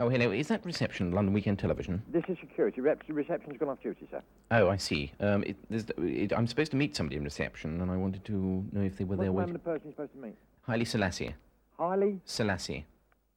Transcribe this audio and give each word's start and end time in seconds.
Oh, 0.00 0.08
hello. 0.08 0.30
Is 0.30 0.48
that 0.48 0.64
reception, 0.64 1.12
London 1.12 1.34
Weekend 1.34 1.58
Television? 1.58 2.02
This 2.10 2.24
is 2.26 2.38
security. 2.40 2.80
Rep- 2.80 3.02
reception's 3.08 3.58
gone 3.58 3.68
off 3.68 3.82
duty, 3.82 4.08
sir. 4.10 4.22
Oh, 4.50 4.70
I 4.70 4.78
see. 4.78 5.12
Um, 5.20 5.42
it, 5.44 5.56
there's, 5.68 5.84
it, 5.98 6.32
I'm 6.32 6.46
supposed 6.46 6.70
to 6.70 6.78
meet 6.78 6.96
somebody 6.96 7.16
in 7.18 7.22
reception, 7.24 7.82
and 7.82 7.90
I 7.90 7.98
wanted 7.98 8.24
to 8.24 8.64
know 8.72 8.80
if 8.80 8.96
they 8.96 9.04
were 9.04 9.16
What's 9.16 9.26
there 9.26 9.30
the 9.30 9.36
name 9.40 9.44
of 9.48 9.52
the 9.52 9.58
person 9.58 9.82
you're 9.84 9.92
supposed 9.92 10.12
to 10.14 10.18
meet? 10.18 10.34
Haile 10.66 10.86
Selassie. 10.86 11.34
Harley? 11.76 12.18
Selassie. 12.24 12.86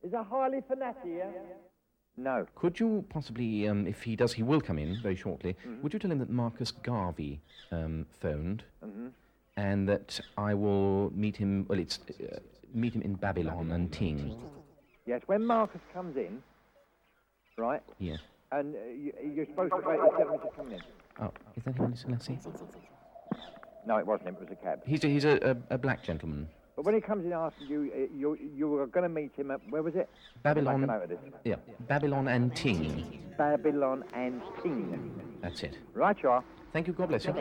Is 0.04 0.12
that 0.14 0.26
Harley 0.26 0.62
Fanati, 0.62 1.18
yeah? 1.18 1.32
No. 2.16 2.48
Could 2.56 2.80
you 2.80 3.04
possibly, 3.10 3.68
um, 3.68 3.86
if 3.86 4.02
he 4.04 4.16
does, 4.16 4.32
he 4.32 4.44
will 4.44 4.62
come 4.62 4.78
in 4.80 4.98
very 5.02 5.18
shortly. 5.18 5.58
Mm-hmm. 5.68 5.82
Would 5.82 5.92
you 5.92 6.00
tell 6.00 6.12
him 6.12 6.20
that 6.20 6.30
Marcus 6.30 6.72
Garvey 6.72 7.42
um, 7.74 8.06
phoned, 8.22 8.64
Mhm. 8.86 9.12
and 9.58 9.90
that 9.90 10.18
I 10.38 10.54
will 10.54 11.12
meet 11.14 11.36
him? 11.36 11.66
Well, 11.68 11.80
it's 11.80 12.00
uh, 12.10 12.40
meet 12.74 12.94
him 12.94 13.02
in 13.02 13.16
Babylon 13.16 13.72
and 13.72 13.92
Ting. 13.92 14.34
Yes, 15.06 15.22
when 15.26 15.46
Marcus 15.46 15.82
comes 15.94 16.16
in, 16.16 16.42
right, 17.58 17.82
Yeah. 18.00 18.18
and 18.52 18.76
uh, 18.76 18.80
you, 18.90 19.14
you're 19.36 19.46
supposed 19.46 19.72
to 19.72 19.82
wait 19.88 20.00
until 20.00 20.26
Mr. 20.38 20.56
coming 20.56 20.74
in. 20.74 20.82
Oh, 21.22 21.32
is 21.56 21.64
that 21.64 21.76
Haile 21.76 21.96
Selassie? 21.96 22.40
No, 23.86 23.98
it 23.98 24.08
wasn't 24.08 24.30
him. 24.30 24.36
It 24.36 24.42
was 24.42 24.50
a 24.52 24.56
cab. 24.64 24.82
He's 24.86 25.04
a, 25.04 25.08
he's 25.08 25.26
a, 25.26 25.56
a, 25.70 25.76
a 25.76 25.78
black 25.78 26.04
gentleman. 26.04 26.48
But 26.76 26.86
when 26.86 26.96
he 26.96 27.02
comes 27.02 27.26
in 27.26 27.34
after 27.34 27.64
you, 27.66 27.92
uh, 27.94 28.18
you, 28.18 28.38
you 28.56 28.68
were 28.68 28.88
going 28.88 29.04
to 29.04 29.10
meet 29.10 29.36
him 29.36 29.52
at, 29.52 29.60
where 29.70 29.84
was 29.84 29.96
it? 29.96 30.10
Babylon. 30.42 30.82
Make 30.82 30.90
a 30.90 30.94
note 30.94 31.04
of 31.04 31.10
this. 31.10 31.20
Yeah. 31.44 31.56
Babylon 31.88 32.28
and 32.28 32.56
Ting. 32.56 33.20
Babylon 33.38 34.04
and 34.14 34.42
King. 34.64 35.12
That's 35.42 35.62
it. 35.62 35.78
Right 35.94 36.18
you 36.24 36.30
are. 36.30 36.44
Thank 36.72 36.88
you. 36.88 36.94
God 36.94 37.10
bless 37.10 37.26
you. 37.26 37.34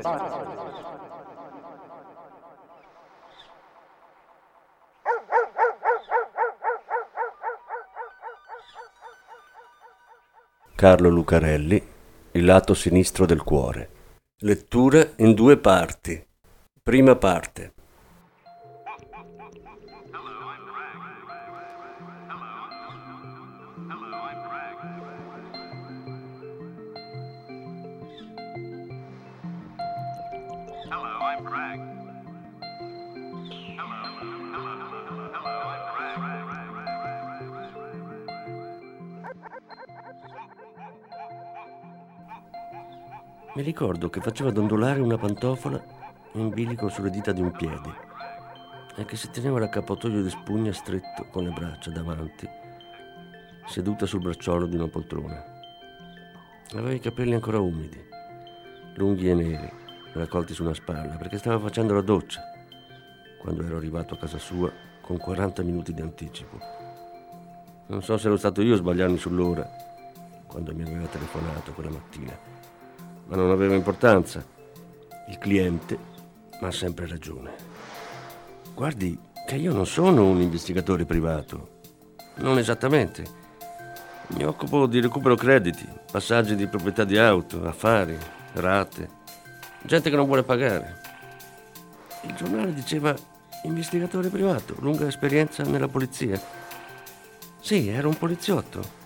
Carlo 10.83 11.11
Lucarelli, 11.11 11.81
Il 12.33 12.45
lato 12.45 12.75
sinistro 12.75 13.25
del 13.25 13.45
cuore. 13.45 13.89
Lettura 14.41 15.13
in 15.19 15.33
due 15.33 15.57
parti. 15.57 16.21
Prima 16.83 17.15
parte. 17.15 17.73
Mi 43.55 43.61
ricordo 43.61 44.09
che 44.09 44.23
faceva 44.23 44.51
dondolare 44.51 45.01
una 45.01 45.19
pantofola 45.19 45.79
in 46.33 46.49
bilico 46.49 46.89
sulle 46.89 47.11
dita 47.11 47.33
di 47.33 47.43
un 47.43 47.51
piede 47.51 47.95
e 48.97 49.05
che 49.05 49.15
si 49.15 49.29
teneva 49.31 49.59
l'accappatoio 49.59 50.23
di 50.23 50.31
spugna 50.31 50.73
stretto 50.73 51.27
con 51.31 51.45
le 51.45 51.51
braccia 51.51 51.91
davanti, 51.91 52.49
seduta 53.67 54.07
sul 54.07 54.23
bracciolo 54.23 54.65
di 54.65 54.77
una 54.77 54.89
poltrona. 54.89 55.45
Aveva 56.73 56.95
i 56.95 56.99
capelli 56.99 57.35
ancora 57.35 57.61
umidi, 57.61 58.03
lunghi 58.95 59.29
e 59.29 59.35
neri, 59.35 59.71
raccolti 60.15 60.55
su 60.55 60.63
una 60.63 60.73
spalla, 60.73 61.17
perché 61.17 61.37
stava 61.37 61.59
facendo 61.59 61.93
la 61.93 62.01
doccia 62.01 62.41
quando 63.39 63.65
ero 63.65 63.77
arrivato 63.77 64.15
a 64.15 64.19
casa 64.19 64.39
sua 64.39 64.73
con 65.03 65.19
40 65.19 65.63
minuti 65.63 65.93
di 65.93 66.01
anticipo. 66.01 66.59
Non 67.89 68.03
so 68.03 68.17
se 68.17 68.29
ero 68.29 68.39
stato 68.39 68.63
io 68.63 68.73
a 68.73 68.79
sbagliarmi 68.79 69.19
sull'ora 69.19 69.69
quando 70.47 70.75
mi 70.75 70.85
aveva 70.85 71.07
telefonato 71.07 71.73
quella 71.73 71.91
mattina 71.91 72.62
ma 73.33 73.39
non 73.39 73.51
aveva 73.51 73.75
importanza. 73.75 74.45
Il 75.29 75.39
cliente 75.39 75.99
ha 76.61 76.71
sempre 76.71 77.07
ragione. 77.07 77.51
Guardi 78.75 79.19
che 79.47 79.57
io 79.57 79.73
non 79.73 79.87
sono 79.87 80.29
un 80.29 80.43
investigatore 80.43 81.07
privato. 81.07 81.81
Non 82.37 82.59
esattamente. 82.59 83.41
Mi 84.35 84.45
occupo 84.45 84.87
di 84.87 85.01
recupero 85.01 85.35
crediti, 85.35 85.89
passaggi 86.11 86.55
di 86.55 86.67
proprietà 86.67 87.05
di 87.05 87.17
auto, 87.17 87.65
affari, 87.65 88.19
rate. 88.53 89.09
Gente 89.81 90.11
che 90.11 90.17
non 90.17 90.27
vuole 90.27 90.43
pagare. 90.43 91.01
Il 92.25 92.35
giornale 92.35 92.75
diceva 92.75 93.15
investigatore 93.65 94.29
privato, 94.29 94.77
lunga 94.81 95.07
esperienza 95.07 95.63
nella 95.63 95.89
polizia. 95.89 96.39
Sì, 97.61 97.89
ero 97.89 98.09
un 98.09 98.19
poliziotto. 98.19 99.01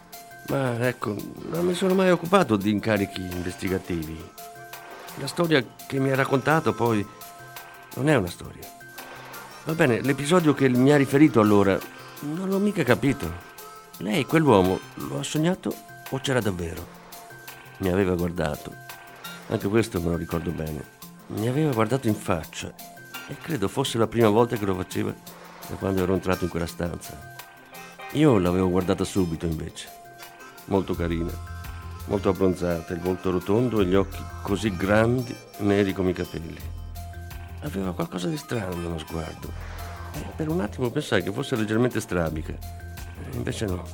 Ma 0.49 0.87
ecco, 0.87 1.17
non 1.51 1.67
mi 1.67 1.75
sono 1.75 1.95
mai 1.95 2.11
occupato 2.11 2.57
di 2.57 2.71
incarichi 2.71 3.21
investigativi. 3.21 4.17
La 5.17 5.27
storia 5.27 5.65
che 5.89 5.99
mi 5.99 6.11
ha 6.11 6.15
raccontato 6.15 6.73
poi 6.73 7.05
non 7.95 8.09
è 8.09 8.15
una 8.15 8.29
storia. 8.29 8.63
Va 9.65 9.73
bene, 9.73 10.01
l'episodio 10.03 10.55
che 10.55 10.69
mi 10.69 10.93
ha 10.93 10.97
riferito 10.97 11.41
allora 11.41 11.77
non 12.21 12.49
l'ho 12.49 12.59
mica 12.59 12.85
capito. 12.85 13.55
Lei, 13.99 14.25
quell'uomo, 14.25 14.79
lo 14.95 15.19
ha 15.19 15.25
sognato 15.25 15.75
o 16.11 16.21
c'era 16.21 16.41
davvero? 16.41 16.87
Mi 17.79 17.89
aveva 17.89 18.15
guardato. 18.15 18.73
Anche 19.49 19.67
questo 19.67 20.01
me 20.01 20.11
lo 20.11 20.17
ricordo 20.17 20.53
bene. 20.53 20.95
Mi 21.29 21.49
aveva 21.49 21.73
guardato 21.73 22.07
in 22.07 22.15
faccia 22.15 22.73
e 23.27 23.37
credo 23.43 23.67
fosse 23.67 23.99
la 23.99 24.07
prima 24.07 24.29
volta 24.29 24.57
che 24.57 24.65
lo 24.65 24.77
faceva 24.77 25.13
da 25.67 25.75
quando 25.75 26.05
ero 26.05 26.15
entrato 26.15 26.45
in 26.45 26.51
quella 26.51 26.67
stanza. 26.67 27.35
Io 28.13 28.39
l'avevo 28.39 28.71
guardata 28.71 29.03
subito 29.03 29.47
invece 29.47 29.96
molto 30.67 30.95
carina, 30.95 31.33
molto 32.07 32.29
abbronzata, 32.29 32.93
il 32.93 33.01
volto 33.01 33.31
rotondo 33.31 33.81
e 33.81 33.87
gli 33.87 33.95
occhi 33.95 34.23
così 34.43 34.75
grandi, 34.77 35.35
neri 35.59 35.93
come 35.93 36.11
i 36.11 36.15
capelli. 36.15 36.59
Aveva 37.61 37.93
qualcosa 37.93 38.29
di 38.29 38.37
strano 38.37 38.77
nello 38.77 38.99
sguardo. 38.99 39.51
E 40.13 40.25
per 40.35 40.49
un 40.49 40.61
attimo 40.61 40.91
pensai 40.91 41.23
che 41.23 41.33
fosse 41.33 41.57
leggermente 41.57 42.01
strabica. 42.01 42.53
E 42.53 43.37
Invece 43.37 43.67
no. 43.67 43.85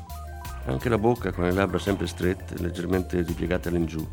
Anche 0.66 0.88
la 0.88 0.98
bocca 0.98 1.32
con 1.32 1.44
le 1.44 1.52
labbra 1.52 1.78
sempre 1.78 2.06
strette, 2.06 2.56
leggermente 2.58 3.22
ripiegate 3.22 3.68
all'ingiù. 3.68 4.06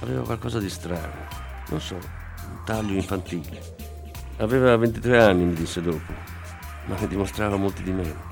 Aveva 0.00 0.22
qualcosa 0.22 0.58
di 0.58 0.68
strano. 0.68 1.26
Non 1.68 1.80
so, 1.80 1.94
un 1.94 2.62
taglio 2.64 2.94
infantile. 2.94 3.60
Aveva 4.38 4.76
23 4.76 5.22
anni, 5.22 5.44
mi 5.44 5.54
disse 5.54 5.80
dopo, 5.80 6.12
ma 6.86 6.98
ne 6.98 7.08
dimostrava 7.08 7.56
molti 7.56 7.82
di 7.82 7.92
meno. 7.92 8.30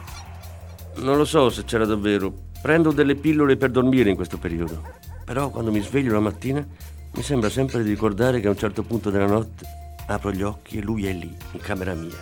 Non 0.97 1.17
lo 1.17 1.25
so 1.25 1.51
se 1.51 1.65
c'era 1.65 1.87
davvero. 1.87 2.49
Prendo 2.63 2.93
delle 2.93 3.15
pillole 3.15 3.57
per 3.57 3.71
dormire 3.71 4.11
in 4.11 4.17
questo 4.17 4.37
periodo. 4.37 4.83
Però 5.25 5.49
quando 5.51 5.71
mi 5.71 5.81
sveglio 5.81 6.13
la 6.13 6.21
mattina 6.21 6.67
mi 7.13 7.23
sembra 7.23 7.49
sempre 7.49 7.83
di 7.83 7.89
ricordare 7.89 8.41
che 8.41 8.47
a 8.47 8.51
un 8.51 8.59
certo 8.59 8.83
punto 8.83 9.11
della 9.11 9.27
notte 9.27 9.65
apro 10.07 10.31
gli 10.33 10.43
occhi 10.43 10.79
e 10.79 10.83
lui 10.83 11.07
è 11.07 11.13
lì, 11.13 11.35
in 11.53 11.61
camera 11.61 11.95
mia, 11.95 12.19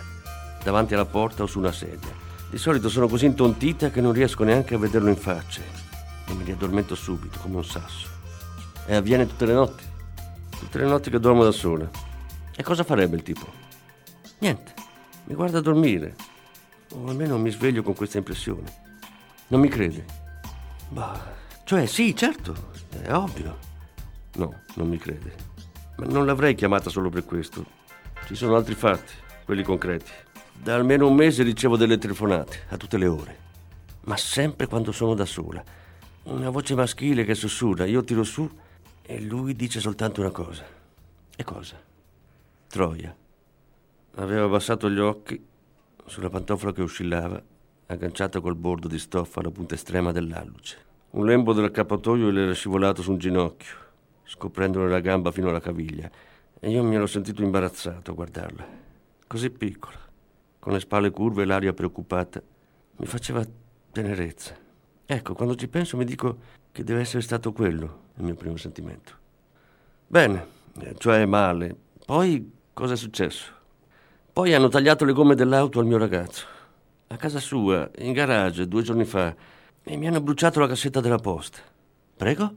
davanti 0.63 0.93
alla 0.93 1.05
porta 1.05 1.43
o 1.43 1.47
su 1.47 1.59
una 1.59 1.71
sedia. 1.71 2.27
Di 2.49 2.57
solito 2.57 2.87
sono 2.87 3.07
così 3.07 3.25
intontita 3.25 3.89
che 3.89 4.01
non 4.01 4.13
riesco 4.13 4.43
neanche 4.43 4.75
a 4.75 4.77
vederlo 4.77 5.09
in 5.09 5.15
faccia 5.17 5.61
e 6.25 6.33
mi 6.33 6.43
riaddormento 6.43 6.95
subito, 6.95 7.39
come 7.39 7.57
un 7.57 7.65
sasso. 7.65 8.07
E 8.85 8.95
avviene 8.95 9.27
tutte 9.27 9.45
le 9.45 9.53
notti. 9.53 9.83
Tutte 10.57 10.77
le 10.77 10.85
notti 10.85 11.09
che 11.09 11.19
dormo 11.19 11.43
da 11.43 11.51
sola. 11.51 11.89
E 12.55 12.63
cosa 12.63 12.83
farebbe 12.83 13.15
il 13.15 13.23
tipo? 13.23 13.45
Niente, 14.39 14.73
mi 15.25 15.35
guarda 15.35 15.61
dormire. 15.61 16.15
O 16.93 17.07
almeno 17.07 17.37
mi 17.37 17.51
sveglio 17.51 17.83
con 17.83 17.93
questa 17.93 18.17
impressione. 18.17 18.87
Non 19.47 19.59
mi 19.59 19.67
crede? 19.67 20.18
Bah, 20.89 21.35
cioè 21.63 21.85
sì, 21.85 22.15
certo, 22.15 22.71
è 23.01 23.13
ovvio. 23.13 23.57
No, 24.35 24.61
non 24.75 24.87
mi 24.87 24.97
crede. 24.97 25.35
Ma 25.97 26.05
non 26.05 26.25
l'avrei 26.25 26.55
chiamata 26.55 26.89
solo 26.89 27.09
per 27.09 27.25
questo. 27.25 27.63
Ci 28.25 28.35
sono 28.35 28.55
altri 28.55 28.73
fatti, 28.73 29.13
quelli 29.45 29.63
concreti. 29.63 30.11
Da 30.53 30.75
almeno 30.75 31.07
un 31.07 31.15
mese 31.15 31.43
ricevo 31.43 31.77
delle 31.77 31.97
telefonate, 31.97 32.65
a 32.69 32.77
tutte 32.77 32.97
le 32.97 33.07
ore. 33.07 33.37
Ma 34.01 34.17
sempre 34.17 34.67
quando 34.67 34.91
sono 34.91 35.13
da 35.13 35.25
sola. 35.25 35.63
Una 36.23 36.49
voce 36.49 36.75
maschile 36.75 37.23
che 37.23 37.35
sussurra, 37.35 37.85
io 37.85 38.03
tiro 38.03 38.23
su 38.23 38.49
e 39.01 39.21
lui 39.21 39.55
dice 39.55 39.79
soltanto 39.79 40.21
una 40.21 40.31
cosa. 40.31 40.65
E 41.35 41.43
cosa? 41.43 41.81
Troia. 42.67 43.15
Aveva 44.15 44.45
abbassato 44.45 44.89
gli 44.89 44.99
occhi 44.99 45.43
sulla 46.05 46.29
pantofola 46.29 46.73
che 46.73 46.81
oscillava, 46.81 47.41
agganciata 47.91 48.39
col 48.39 48.55
bordo 48.55 48.87
di 48.87 48.99
stoffa 48.99 49.39
alla 49.39 49.49
punta 49.49 49.73
estrema 49.73 50.11
dell'alluce. 50.11 50.77
Un 51.11 51.25
lembo 51.25 51.53
del 51.53 51.71
cappatoio 51.71 52.29
le 52.29 52.43
era 52.43 52.53
scivolato 52.53 53.01
su 53.01 53.11
un 53.11 53.17
ginocchio, 53.17 53.75
scoprendone 54.23 54.87
la 54.87 54.99
gamba 54.99 55.31
fino 55.31 55.49
alla 55.49 55.59
caviglia, 55.59 56.09
e 56.59 56.69
io 56.69 56.83
mi 56.83 56.95
ero 56.95 57.07
sentito 57.07 57.41
imbarazzato 57.41 58.11
a 58.11 58.13
guardarla. 58.13 58.67
Così 59.25 59.49
piccola, 59.49 59.97
con 60.59 60.73
le 60.73 60.79
spalle 60.79 61.09
curve 61.09 61.41
e 61.41 61.45
l'aria 61.45 61.73
preoccupata, 61.73 62.39
mi 62.97 63.05
faceva 63.07 63.43
tenerezza. 63.91 64.55
Ecco, 65.05 65.33
quando 65.33 65.55
ci 65.55 65.67
penso 65.67 65.97
mi 65.97 66.05
dico 66.05 66.37
che 66.71 66.83
deve 66.83 66.99
essere 66.99 67.23
stato 67.23 67.51
quello 67.51 68.07
il 68.17 68.23
mio 68.23 68.35
primo 68.35 68.57
sentimento. 68.57 69.13
Bene, 70.05 70.45
eh, 70.79 70.93
cioè 70.99 71.25
male. 71.25 71.75
Poi 72.05 72.51
cosa 72.71 72.93
è 72.93 72.97
successo? 72.97 73.51
Poi 74.31 74.53
hanno 74.53 74.67
tagliato 74.67 75.05
le 75.05 75.13
gomme 75.13 75.33
dell'auto 75.33 75.79
al 75.79 75.87
mio 75.87 75.97
ragazzo. 75.97 76.57
A 77.11 77.17
casa 77.17 77.39
sua, 77.39 77.89
in 77.97 78.13
garage, 78.13 78.67
due 78.67 78.83
giorni 78.83 79.03
fa, 79.03 79.35
e 79.83 79.97
mi 79.97 80.07
hanno 80.07 80.21
bruciato 80.21 80.59
la 80.59 80.67
cassetta 80.67 81.01
della 81.01 81.17
posta. 81.17 81.57
Prego? 82.15 82.55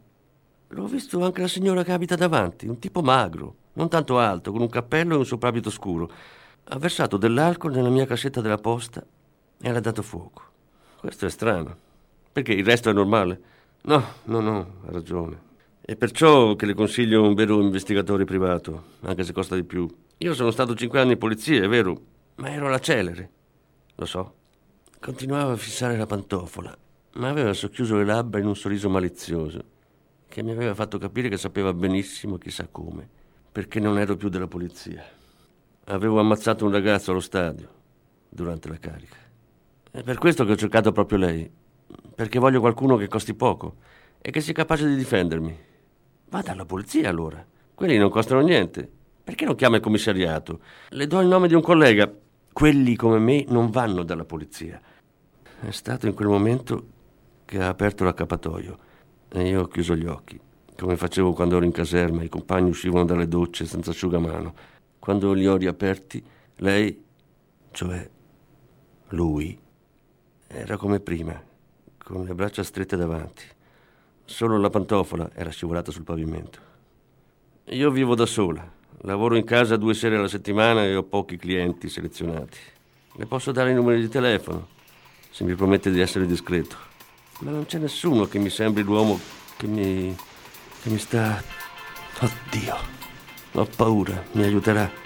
L'ho 0.68 0.86
visto 0.86 1.24
anche 1.24 1.40
la 1.40 1.48
signora 1.48 1.82
che 1.82 1.92
abita 1.92 2.16
davanti, 2.16 2.66
un 2.66 2.78
tipo 2.78 3.00
magro, 3.00 3.54
non 3.72 3.88
tanto 3.88 4.18
alto, 4.18 4.52
con 4.52 4.60
un 4.60 4.68
cappello 4.68 5.14
e 5.14 5.18
un 5.18 5.24
soprabito 5.24 5.70
scuro. 5.70 6.10
Ha 6.64 6.78
versato 6.78 7.16
dell'alcol 7.16 7.72
nella 7.72 7.88
mia 7.88 8.04
cassetta 8.04 8.42
della 8.42 8.58
posta 8.58 9.02
e 9.58 9.70
le 9.70 9.78
ha 9.78 9.80
dato 9.80 10.02
fuoco. 10.02 10.42
Questo 11.00 11.24
è 11.24 11.30
strano. 11.30 11.74
Perché 12.30 12.52
il 12.52 12.64
resto 12.64 12.90
è 12.90 12.92
normale? 12.92 13.40
No, 13.84 14.04
no, 14.24 14.40
no, 14.40 14.58
ha 14.86 14.90
ragione. 14.90 15.40
È 15.80 15.96
perciò 15.96 16.56
che 16.56 16.66
le 16.66 16.74
consiglio 16.74 17.22
un 17.22 17.32
vero 17.32 17.58
investigatore 17.58 18.24
privato, 18.24 18.82
anche 19.00 19.24
se 19.24 19.32
costa 19.32 19.54
di 19.54 19.64
più. 19.64 19.88
Io 20.18 20.34
sono 20.34 20.50
stato 20.50 20.74
cinque 20.74 21.00
anni 21.00 21.12
in 21.12 21.18
polizia, 21.18 21.64
è 21.64 21.68
vero, 21.68 21.98
ma 22.34 22.50
ero 22.50 22.66
alla 22.66 22.80
celere. 22.80 23.30
Lo 23.94 24.04
so. 24.04 24.40
Continuava 25.02 25.54
a 25.54 25.56
fissare 25.56 25.96
la 25.96 26.06
pantofola, 26.06 26.72
ma 27.14 27.28
aveva 27.28 27.52
socchiuso 27.54 27.96
le 27.96 28.04
labbra 28.04 28.38
in 28.38 28.46
un 28.46 28.54
sorriso 28.54 28.88
malizioso, 28.88 29.64
che 30.28 30.44
mi 30.44 30.52
aveva 30.52 30.76
fatto 30.76 30.96
capire 30.98 31.28
che 31.28 31.36
sapeva 31.36 31.74
benissimo 31.74 32.38
chissà 32.38 32.68
come, 32.70 33.08
perché 33.50 33.80
non 33.80 33.98
ero 33.98 34.14
più 34.14 34.28
della 34.28 34.46
polizia. 34.46 35.02
Avevo 35.86 36.20
ammazzato 36.20 36.64
un 36.64 36.70
ragazzo 36.70 37.10
allo 37.10 37.18
stadio, 37.18 37.68
durante 38.28 38.68
la 38.68 38.78
carica. 38.78 39.16
È 39.90 40.04
per 40.04 40.18
questo 40.18 40.44
che 40.44 40.52
ho 40.52 40.56
cercato 40.56 40.92
proprio 40.92 41.18
lei, 41.18 41.50
perché 42.14 42.38
voglio 42.38 42.60
qualcuno 42.60 42.96
che 42.96 43.08
costi 43.08 43.34
poco 43.34 43.78
e 44.20 44.30
che 44.30 44.40
sia 44.40 44.52
capace 44.52 44.86
di 44.86 44.94
difendermi. 44.94 45.58
Vada 46.28 46.52
alla 46.52 46.64
polizia 46.64 47.08
allora. 47.08 47.44
Quelli 47.74 47.98
non 47.98 48.08
costano 48.08 48.40
niente. 48.40 48.88
Perché 49.24 49.46
non 49.46 49.56
chiama 49.56 49.74
il 49.74 49.82
commissariato? 49.82 50.60
Le 50.90 51.08
do 51.08 51.18
il 51.18 51.26
nome 51.26 51.48
di 51.48 51.54
un 51.54 51.60
collega. 51.60 52.08
Quelli 52.52 52.94
come 52.94 53.18
me 53.18 53.44
non 53.48 53.70
vanno 53.70 54.04
dalla 54.04 54.24
polizia. 54.24 54.80
È 55.64 55.70
stato 55.70 56.08
in 56.08 56.14
quel 56.14 56.26
momento 56.26 56.86
che 57.44 57.62
ha 57.62 57.68
aperto 57.68 58.02
l'accappatoio 58.02 58.78
e 59.28 59.46
io 59.46 59.60
ho 59.60 59.68
chiuso 59.68 59.94
gli 59.94 60.06
occhi, 60.06 60.36
come 60.76 60.96
facevo 60.96 61.32
quando 61.34 61.54
ero 61.54 61.64
in 61.64 61.70
caserma, 61.70 62.24
i 62.24 62.28
compagni 62.28 62.70
uscivano 62.70 63.04
dalle 63.04 63.28
docce 63.28 63.64
senza 63.64 63.92
asciugamano. 63.92 64.54
Quando 64.98 65.32
li 65.32 65.46
ho 65.46 65.56
riaperti, 65.56 66.20
lei, 66.56 67.00
cioè 67.70 68.10
lui, 69.10 69.56
era 70.48 70.76
come 70.76 70.98
prima, 70.98 71.40
con 71.96 72.24
le 72.24 72.34
braccia 72.34 72.64
strette 72.64 72.96
davanti. 72.96 73.44
Solo 74.24 74.58
la 74.58 74.68
pantofola 74.68 75.30
era 75.32 75.50
scivolata 75.50 75.92
sul 75.92 76.02
pavimento. 76.02 76.58
Io 77.66 77.92
vivo 77.92 78.16
da 78.16 78.26
sola, 78.26 78.68
lavoro 79.02 79.36
in 79.36 79.44
casa 79.44 79.76
due 79.76 79.94
sere 79.94 80.16
alla 80.16 80.26
settimana 80.26 80.84
e 80.84 80.96
ho 80.96 81.04
pochi 81.04 81.36
clienti 81.36 81.88
selezionati. 81.88 82.58
Le 83.14 83.26
posso 83.26 83.52
dare 83.52 83.70
i 83.70 83.74
numeri 83.74 84.00
di 84.00 84.08
telefono, 84.08 84.80
se 85.32 85.44
mi 85.44 85.54
promette 85.54 85.90
di 85.90 86.00
essere 86.00 86.26
discreto. 86.26 86.76
Ma 87.40 87.50
non 87.50 87.64
c'è 87.64 87.78
nessuno 87.78 88.26
che 88.26 88.38
mi 88.38 88.50
sembri 88.50 88.82
l'uomo 88.82 89.18
che 89.56 89.66
mi. 89.66 90.14
che 90.82 90.90
mi 90.90 90.98
sta. 90.98 91.42
Oddio, 92.20 92.76
ho 93.52 93.66
paura, 93.74 94.22
mi 94.32 94.42
aiuterà. 94.42 95.00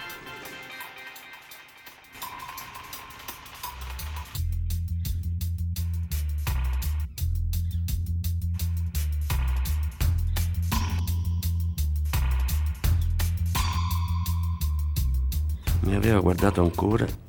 Mi 15.79 15.95
aveva 15.95 16.19
guardato 16.19 16.61
ancora 16.61 17.26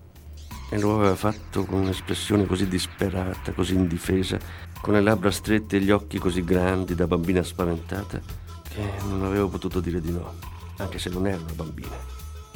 e 0.71 0.79
lo 0.79 0.97
aveva 0.97 1.17
fatto 1.17 1.65
con 1.65 1.81
un'espressione 1.81 2.47
così 2.47 2.69
disperata, 2.69 3.53
così 3.53 3.75
indifesa, 3.75 4.39
con 4.81 4.95
le 4.95 5.01
labbra 5.01 5.31
strette 5.31 5.77
e 5.77 5.81
gli 5.81 5.91
occhi 5.91 6.19
così 6.19 6.45
grandi 6.45 6.95
da 6.95 7.07
bambina 7.07 7.43
spaventata, 7.43 8.21
che 8.69 8.93
non 9.09 9.25
avevo 9.25 9.49
potuto 9.49 9.81
dire 9.81 10.01
di 10.01 10.13
no, 10.13 10.35
anche 10.77 10.99
se 10.99 11.11
non 11.11 11.27
ero 11.27 11.43
una 11.43 11.53
bambina. 11.55 11.97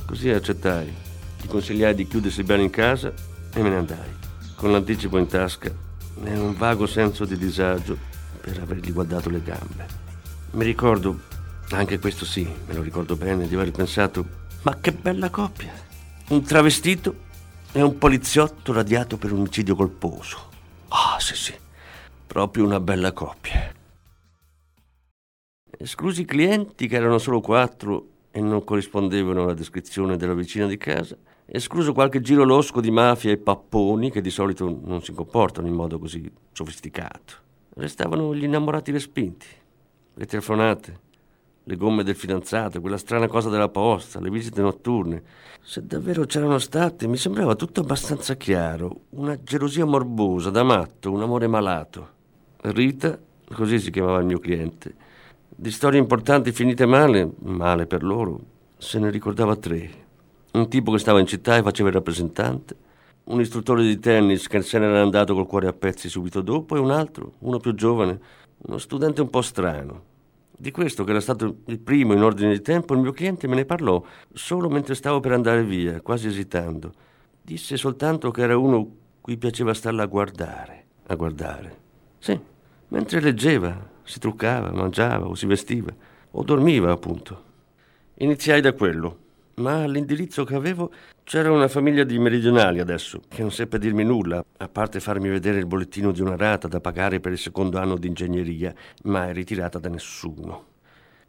Così 0.04 0.28
accettai, 0.28 0.92
gli 1.40 1.46
consigliai 1.46 1.94
di 1.94 2.06
chiudersi 2.06 2.42
bene 2.42 2.64
in 2.64 2.70
casa 2.70 3.12
e 3.54 3.62
me 3.62 3.70
ne 3.70 3.76
andai, 3.76 4.10
con 4.56 4.72
l'anticipo 4.72 5.18
in 5.18 5.26
tasca 5.26 5.72
e 6.22 6.38
un 6.38 6.54
vago 6.56 6.86
senso 6.86 7.24
di 7.24 7.38
disagio 7.38 7.96
per 8.40 8.58
avergli 8.60 8.92
guardato 8.92 9.30
le 9.30 9.42
gambe. 9.42 9.86
Mi 10.52 10.64
ricordo, 10.64 11.18
anche 11.70 11.98
questo 11.98 12.26
sì, 12.26 12.46
me 12.66 12.74
lo 12.74 12.82
ricordo 12.82 13.16
bene, 13.16 13.48
di 13.48 13.54
aver 13.54 13.70
pensato, 13.70 14.40
ma 14.62 14.76
che 14.80 14.92
bella 14.92 15.30
coppia! 15.30 15.72
Un 16.28 16.42
travestito 16.42 17.30
e 17.74 17.80
un 17.80 17.96
poliziotto 17.96 18.72
radiato 18.72 19.16
per 19.16 19.32
un 19.32 19.40
omicidio 19.40 19.74
colposo. 19.74 20.50
Ah, 20.88 21.18
sì, 21.18 21.34
sì, 21.34 21.54
proprio 22.26 22.64
una 22.64 22.80
bella 22.80 23.12
coppia. 23.12 23.72
Esclusi 25.78 26.20
i 26.20 26.26
clienti, 26.26 26.86
che 26.86 26.96
erano 26.96 27.18
solo 27.18 27.40
quattro 27.40 28.08
e 28.30 28.40
non 28.40 28.62
corrispondevano 28.62 29.42
alla 29.42 29.54
descrizione 29.54 30.16
della 30.16 30.34
vicina 30.34 30.66
di 30.66 30.76
casa, 30.76 31.16
escluso 31.46 31.94
qualche 31.94 32.20
giro 32.20 32.44
losco 32.44 32.80
di 32.80 32.90
mafia 32.90 33.30
e 33.30 33.38
papponi 33.38 34.10
che 34.10 34.20
di 34.20 34.30
solito 34.30 34.80
non 34.84 35.02
si 35.02 35.12
comportano 35.12 35.66
in 35.66 35.74
modo 35.74 35.98
così 35.98 36.30
sofisticato. 36.52 37.34
Restavano 37.74 38.34
gli 38.34 38.44
innamorati 38.44 38.92
respinti, 38.92 39.46
le 40.14 40.26
telefonate, 40.26 41.00
le 41.64 41.76
gomme 41.76 42.02
del 42.02 42.16
fidanzato, 42.16 42.80
quella 42.80 42.96
strana 42.96 43.28
cosa 43.28 43.48
della 43.48 43.68
posta, 43.68 44.20
le 44.20 44.30
visite 44.30 44.60
notturne. 44.60 45.22
Se 45.60 45.86
davvero 45.86 46.24
c'erano 46.24 46.58
state, 46.58 47.06
mi 47.06 47.16
sembrava 47.16 47.54
tutto 47.54 47.80
abbastanza 47.80 48.34
chiaro. 48.34 49.02
Una 49.10 49.40
gelosia 49.40 49.84
morbosa, 49.84 50.50
da 50.50 50.64
matto, 50.64 51.12
un 51.12 51.22
amore 51.22 51.46
malato. 51.46 52.08
Rita, 52.62 53.18
così 53.54 53.78
si 53.78 53.90
chiamava 53.90 54.18
il 54.18 54.26
mio 54.26 54.38
cliente, 54.38 54.94
di 55.48 55.70
storie 55.70 56.00
importanti 56.00 56.50
finite 56.50 56.86
male, 56.86 57.30
male 57.40 57.86
per 57.86 58.02
loro, 58.02 58.40
se 58.78 58.98
ne 58.98 59.10
ricordava 59.10 59.54
tre. 59.54 60.00
Un 60.52 60.68
tipo 60.68 60.90
che 60.90 60.98
stava 60.98 61.20
in 61.20 61.26
città 61.26 61.56
e 61.56 61.62
faceva 61.62 61.88
il 61.88 61.94
rappresentante, 61.94 62.76
un 63.24 63.40
istruttore 63.40 63.84
di 63.84 63.98
tennis 64.00 64.48
che 64.48 64.60
se 64.62 64.78
n'era 64.80 65.00
andato 65.00 65.34
col 65.34 65.46
cuore 65.46 65.68
a 65.68 65.72
pezzi 65.72 66.08
subito 66.08 66.40
dopo 66.40 66.74
e 66.74 66.80
un 66.80 66.90
altro, 66.90 67.34
uno 67.40 67.58
più 67.58 67.72
giovane, 67.74 68.18
uno 68.66 68.78
studente 68.78 69.20
un 69.20 69.30
po' 69.30 69.42
strano. 69.42 70.10
Di 70.62 70.70
questo, 70.70 71.02
che 71.02 71.10
era 71.10 71.20
stato 71.20 71.56
il 71.66 71.80
primo 71.80 72.12
in 72.12 72.22
ordine 72.22 72.52
di 72.52 72.62
tempo, 72.62 72.94
il 72.94 73.00
mio 73.00 73.10
cliente 73.10 73.48
me 73.48 73.56
ne 73.56 73.64
parlò 73.64 74.00
solo 74.32 74.68
mentre 74.68 74.94
stavo 74.94 75.18
per 75.18 75.32
andare 75.32 75.64
via, 75.64 76.00
quasi 76.00 76.28
esitando. 76.28 76.92
Disse 77.42 77.76
soltanto 77.76 78.30
che 78.30 78.42
era 78.42 78.56
uno 78.56 78.88
cui 79.20 79.36
piaceva 79.38 79.74
starla 79.74 80.04
a 80.04 80.06
guardare. 80.06 80.84
A 81.08 81.16
guardare. 81.16 81.78
Sì, 82.20 82.38
mentre 82.90 83.20
leggeva, 83.20 83.76
si 84.04 84.20
truccava, 84.20 84.70
mangiava 84.70 85.26
o 85.26 85.34
si 85.34 85.46
vestiva, 85.46 85.92
o 86.30 86.44
dormiva, 86.44 86.92
appunto. 86.92 87.42
Iniziai 88.18 88.60
da 88.60 88.72
quello, 88.72 89.18
ma 89.54 89.82
all'indirizzo 89.82 90.44
che 90.44 90.54
avevo 90.54 90.90
c'era 91.24 91.50
una 91.50 91.68
famiglia 91.68 92.04
di 92.04 92.18
meridionali 92.18 92.80
adesso, 92.80 93.20
che 93.28 93.42
non 93.42 93.50
seppe 93.50 93.78
dirmi 93.78 94.04
nulla, 94.04 94.44
a 94.56 94.68
parte 94.68 95.00
farmi 95.00 95.28
vedere 95.28 95.58
il 95.58 95.66
bollettino 95.66 96.12
di 96.12 96.20
una 96.20 96.36
rata 96.36 96.68
da 96.68 96.80
pagare 96.80 97.20
per 97.20 97.32
il 97.32 97.38
secondo 97.38 97.78
anno 97.78 97.96
di 97.96 98.08
ingegneria, 98.08 98.74
mai 99.04 99.32
ritirata 99.32 99.78
da 99.78 99.88
nessuno. 99.88 100.66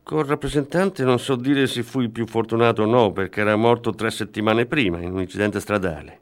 Col 0.04 0.26
rappresentante 0.26 1.04
non 1.04 1.20
so 1.20 1.36
dire 1.36 1.66
se 1.68 1.82
fui 1.82 2.10
più 2.10 2.28
fortunato 2.28 2.84
o 2.84 2.86
no, 2.86 3.12
perché 3.12 3.42
era 3.42 3.56
morto 3.56 3.92
tre 3.92 4.12
settimane 4.12 4.66
prima 4.66 5.00
in 5.00 5.14
un 5.14 5.22
incidente 5.22 5.60
stradale. 5.60 6.20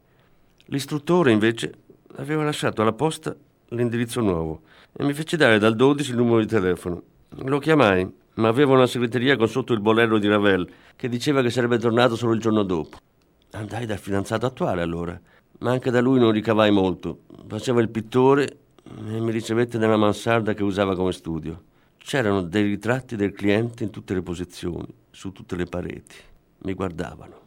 L'istruttore, 0.65 1.31
invece, 1.31 1.74
aveva 2.17 2.43
lasciato 2.43 2.81
alla 2.81 2.93
posta 2.93 3.36
l'indirizzo 3.70 4.22
nuovo 4.22 4.62
e 4.93 5.03
mi 5.03 5.13
fece 5.13 5.38
dare 5.38 5.58
dal 5.58 5.75
12 5.75 6.12
il 6.12 6.17
numero 6.17 6.39
di 6.39 6.48
telefono. 6.48 7.01
Lo 7.46 7.60
chiamai, 7.60 8.08
ma 8.35 8.47
aveva 8.47 8.73
una 8.73 8.88
segreteria 8.88 9.35
con 9.35 9.47
sotto 9.47 9.73
il 9.73 9.81
bolero 9.81 10.17
di 10.17 10.27
Ravel, 10.27 10.67
che 10.95 11.09
diceva 11.09 11.41
che 11.41 11.50
sarebbe 11.50 11.77
tornato 11.77 12.15
solo 12.15 12.33
il 12.33 12.39
giorno 12.39 12.63
dopo. 12.63 12.97
Andai 13.51 13.85
dal 13.85 13.97
fidanzato 13.97 14.45
attuale 14.45 14.81
allora, 14.81 15.19
ma 15.59 15.71
anche 15.71 15.91
da 15.91 16.00
lui 16.00 16.19
non 16.19 16.31
ricavai 16.31 16.71
molto. 16.71 17.21
Faceva 17.47 17.81
il 17.81 17.89
pittore 17.89 18.57
e 18.83 19.19
mi 19.19 19.31
ricevette 19.31 19.77
nella 19.77 19.97
mansarda 19.97 20.53
che 20.53 20.63
usava 20.63 20.95
come 20.95 21.11
studio. 21.11 21.63
C'erano 21.97 22.41
dei 22.41 22.63
ritratti 22.63 23.15
del 23.15 23.33
cliente 23.33 23.83
in 23.83 23.89
tutte 23.89 24.13
le 24.13 24.21
posizioni, 24.21 24.88
su 25.11 25.31
tutte 25.31 25.55
le 25.55 25.65
pareti. 25.65 26.15
Mi 26.63 26.73
guardavano. 26.73 27.40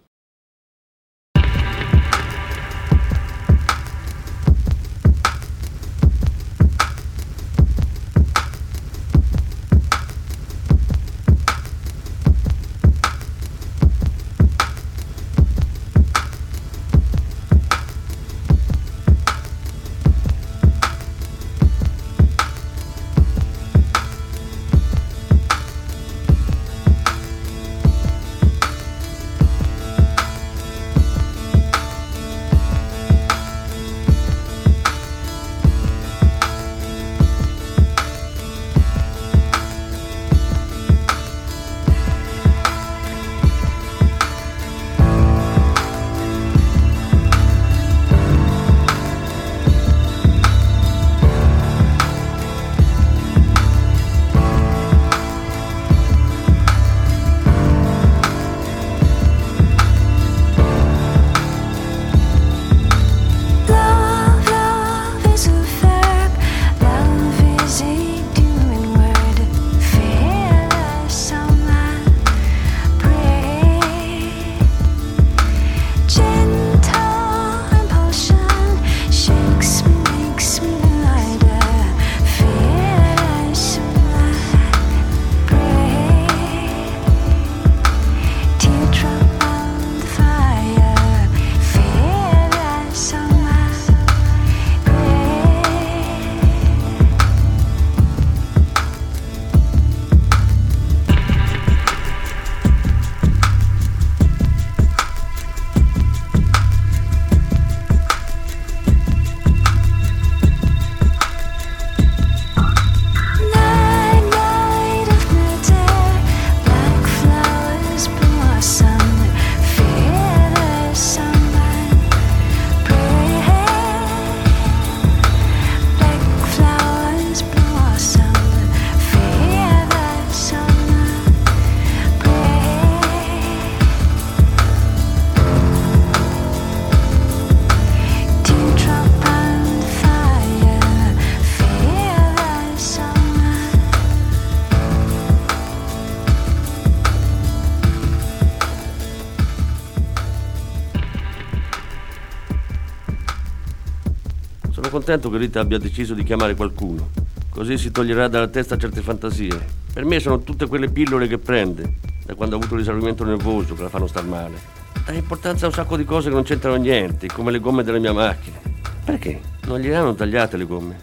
Contento 154.91 155.31
che 155.31 155.39
Rita 155.39 155.61
abbia 155.61 155.79
deciso 155.79 156.15
di 156.15 156.25
chiamare 156.25 156.55
qualcuno. 156.55 157.11
Così 157.51 157.79
si 157.79 157.91
toglierà 157.91 158.29
dalla 158.29 158.49
testa 158.49 158.77
certe 158.77 159.01
fantasie. 159.01 159.83
Per 159.93 160.05
me 160.05 160.19
sono 160.19 160.41
tutte 160.41 160.67
quelle 160.67 160.89
pillole 160.89 161.29
che 161.29 161.39
prende, 161.39 161.95
da 162.25 162.35
quando 162.35 162.57
ha 162.57 162.59
avuto 162.59 162.75
l'esaurimento 162.75 163.25
nervoso, 163.25 163.75
che 163.75 163.83
la 163.83 163.89
fanno 163.89 164.09
star 164.09 164.25
male. 164.25 164.59
Dà 165.05 165.13
importanza 165.13 165.67
a 165.67 165.69
un 165.69 165.75
sacco 165.75 165.97
di 165.97 166.05
cose 166.05 166.29
che 166.29 166.35
non 166.35 166.45
c'entrano 166.45 166.77
niente, 166.77 167.29
come 167.29 167.53
le 167.53 167.61
gomme 167.61 167.85
della 167.85 167.99
mia 167.99 168.13
macchina. 168.13 168.59
Perché? 169.05 169.41
Non 169.67 169.79
gli 169.79 169.91
hanno 169.91 170.15
tagliate 170.15 170.57
le 170.57 170.65
gomme. 170.65 170.97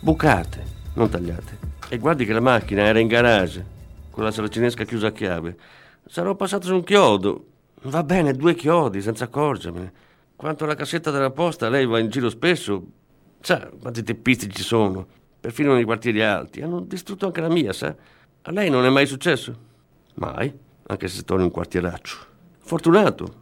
Bucate, 0.00 0.62
non 0.94 1.10
tagliate. 1.10 1.58
E 1.88 1.98
guardi 1.98 2.24
che 2.24 2.32
la 2.32 2.40
macchina 2.40 2.82
era 2.82 2.98
in 2.98 3.08
garage, 3.08 3.64
con 4.10 4.24
la 4.24 4.30
saracinesca 4.30 4.84
chiusa 4.84 5.08
a 5.08 5.12
chiave. 5.12 5.56
Sarò 6.06 6.34
passato 6.34 6.66
su 6.66 6.74
un 6.74 6.84
chiodo. 6.84 7.44
Va 7.82 8.02
bene, 8.02 8.32
due 8.32 8.54
chiodi, 8.54 9.02
senza 9.02 9.24
accorgermene. 9.24 9.92
Quanto 10.44 10.64
alla 10.64 10.74
cassetta 10.74 11.10
della 11.10 11.30
posta, 11.30 11.70
lei 11.70 11.86
va 11.86 11.98
in 11.98 12.10
giro 12.10 12.28
spesso. 12.28 12.84
Sa 13.40 13.70
quanti 13.80 14.02
teppisti 14.02 14.50
ci 14.50 14.62
sono, 14.62 15.06
perfino 15.40 15.72
nei 15.72 15.84
quartieri 15.84 16.20
alti. 16.20 16.60
Hanno 16.60 16.80
distrutto 16.80 17.24
anche 17.24 17.40
la 17.40 17.48
mia, 17.48 17.72
sa? 17.72 17.96
A 18.42 18.50
lei 18.50 18.68
non 18.68 18.84
è 18.84 18.90
mai 18.90 19.06
successo? 19.06 19.58
Mai, 20.16 20.52
anche 20.88 21.08
se 21.08 21.20
sto 21.20 21.36
in 21.36 21.40
un 21.40 21.50
quartieraccio. 21.50 22.16
Fortunato. 22.58 23.34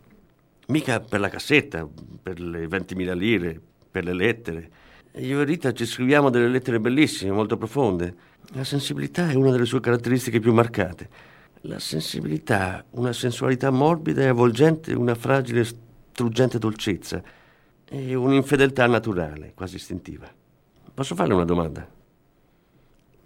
Mica 0.68 1.00
per 1.00 1.18
la 1.18 1.28
cassetta, 1.28 1.88
per 2.22 2.38
le 2.38 2.66
20.000 2.66 3.16
lire, 3.16 3.60
per 3.90 4.04
le 4.04 4.12
lettere. 4.14 4.70
Io 5.14 5.40
e 5.40 5.44
Rita 5.44 5.72
ci 5.72 5.86
scriviamo 5.86 6.30
delle 6.30 6.46
lettere 6.46 6.78
bellissime, 6.78 7.32
molto 7.32 7.56
profonde. 7.56 8.14
La 8.52 8.62
sensibilità 8.62 9.28
è 9.28 9.34
una 9.34 9.50
delle 9.50 9.66
sue 9.66 9.80
caratteristiche 9.80 10.38
più 10.38 10.52
marcate. 10.52 11.08
La 11.62 11.80
sensibilità, 11.80 12.84
una 12.90 13.12
sensualità 13.12 13.70
morbida 13.70 14.22
e 14.22 14.28
avvolgente, 14.28 14.92
una 14.92 15.16
fragile, 15.16 15.64
struggente 16.12 16.58
dolcezza 16.58 17.22
e 17.88 18.14
un'infedeltà 18.14 18.86
naturale, 18.86 19.52
quasi 19.54 19.76
istintiva. 19.76 20.28
Posso 20.94 21.14
farle 21.14 21.34
una 21.34 21.44
domanda? 21.44 21.88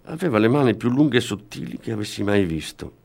Aveva 0.05 0.39
le 0.39 0.49
mani 0.49 0.77
più 0.77 0.89
lunghe 0.89 1.19
e 1.19 1.21
sottili 1.21 1.79
che 1.79 1.91
avessi 1.91 2.23
mai 2.23 2.45
visto 2.45 3.05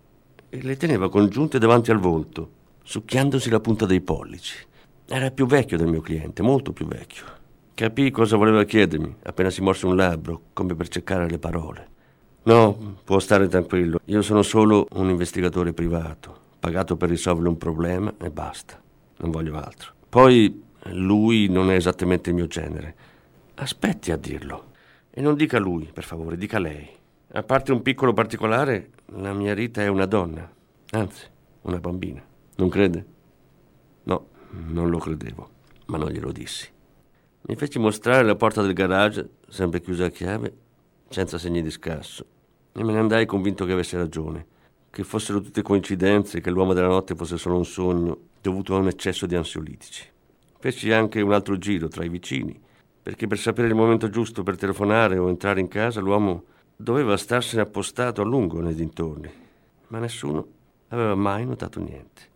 e 0.50 0.61
le 0.61 0.77
teneva 0.77 1.09
congiunte 1.09 1.57
davanti 1.57 1.89
al 1.89 1.97
volto, 1.97 2.59
succhiandosi 2.83 3.50
la 3.50 3.59
punta 3.59 3.88
dei 3.88 4.01
pollici. 4.01 4.57
Era 5.07 5.31
più 5.31 5.47
vecchio 5.47 5.77
del 5.77 5.88
mio 5.88 6.01
cliente, 6.01 6.43
molto 6.43 6.71
più 6.73 6.85
vecchio. 6.85 7.25
Capì 7.73 8.11
cosa 8.11 8.38
voleva 8.38 8.63
chiedermi 8.63 9.15
appena 9.23 9.50
si 9.50 9.61
morse 9.61 9.88
un 9.88 9.95
labbro, 9.95 10.41
come 10.53 10.75
per 10.75 10.89
cercare 10.89 11.27
le 11.27 11.39
parole. 11.39 11.89
No, 12.43 12.97
può 13.03 13.19
stare 13.19 13.47
tranquillo. 13.47 14.00
Io 14.05 14.21
sono 14.21 14.41
solo 14.43 14.88
un 14.91 15.09
investigatore 15.09 15.73
privato, 15.73 16.35
pagato 16.59 16.97
per 16.97 17.09
risolvere 17.09 17.50
un 17.50 17.57
problema 17.57 18.13
e 18.19 18.29
basta. 18.29 18.80
Non 19.21 19.29
voglio 19.29 19.55
altro. 19.55 19.93
Poi 20.09 20.63
lui 20.89 21.47
non 21.47 21.69
è 21.69 21.75
esattamente 21.75 22.29
il 22.29 22.35
mio 22.35 22.47
genere. 22.47 22.95
Aspetti 23.55 24.11
a 24.11 24.17
dirlo. 24.17 24.71
E 25.11 25.21
non 25.21 25.35
dica 25.35 25.59
lui, 25.59 25.89
per 25.93 26.03
favore, 26.03 26.37
dica 26.37 26.57
lei. 26.57 26.89
A 27.33 27.43
parte 27.43 27.71
un 27.71 27.81
piccolo 27.83 28.13
particolare, 28.13 28.89
la 29.17 29.33
mia 29.33 29.53
Rita 29.53 29.81
è 29.81 29.87
una 29.87 30.05
donna. 30.05 30.51
Anzi, 30.91 31.25
una 31.61 31.79
bambina. 31.79 32.23
Non 32.55 32.69
crede? 32.69 33.05
No, 34.03 34.27
non 34.49 34.89
lo 34.89 34.97
credevo, 34.97 35.49
ma 35.85 35.97
non 35.97 36.09
glielo 36.09 36.31
dissi. 36.31 36.67
Mi 37.41 37.55
feci 37.55 37.77
mostrare 37.77 38.23
la 38.23 38.35
porta 38.35 38.61
del 38.63 38.73
garage, 38.73 39.29
sempre 39.47 39.81
chiusa 39.81 40.05
a 40.05 40.09
chiave, 40.09 40.57
senza 41.09 41.37
segni 41.37 41.61
di 41.61 41.71
scasso, 41.71 42.25
e 42.73 42.83
me 42.83 42.91
ne 42.91 42.99
andai 42.99 43.25
convinto 43.25 43.65
che 43.65 43.73
avesse 43.73 43.97
ragione, 43.97 44.45
che 44.89 45.03
fossero 45.03 45.41
tutte 45.41 45.61
coincidenze, 45.61 46.41
che 46.41 46.49
l'uomo 46.49 46.73
della 46.73 46.87
notte 46.87 47.15
fosse 47.15 47.37
solo 47.37 47.57
un 47.57 47.65
sogno 47.65 48.29
dovuto 48.41 48.75
a 48.75 48.79
un 48.79 48.88
eccesso 48.88 49.25
di 49.25 49.36
ansiolitici. 49.36 50.10
Feci 50.60 50.91
anche 50.91 51.21
un 51.21 51.33
altro 51.33 51.57
giro 51.57 51.88
tra 51.88 52.03
i 52.03 52.10
vicini, 52.10 52.60
perché 53.01 53.27
per 53.27 53.38
sapere 53.38 53.67
il 53.67 53.75
momento 53.75 54.10
giusto 54.10 54.43
per 54.43 54.57
telefonare 54.57 55.17
o 55.17 55.29
entrare 55.29 55.60
in 55.60 55.67
casa 55.67 56.01
l'uomo 56.01 56.43
doveva 56.75 57.17
starsene 57.17 57.62
appostato 57.62 58.21
a 58.21 58.25
lungo 58.25 58.60
nei 58.62 58.75
dintorni, 58.75 59.29
ma 59.88 60.00
nessuno 60.00 60.48
aveva 60.89 61.15
mai 61.15 61.45
notato 61.45 61.79
niente. 61.79 62.29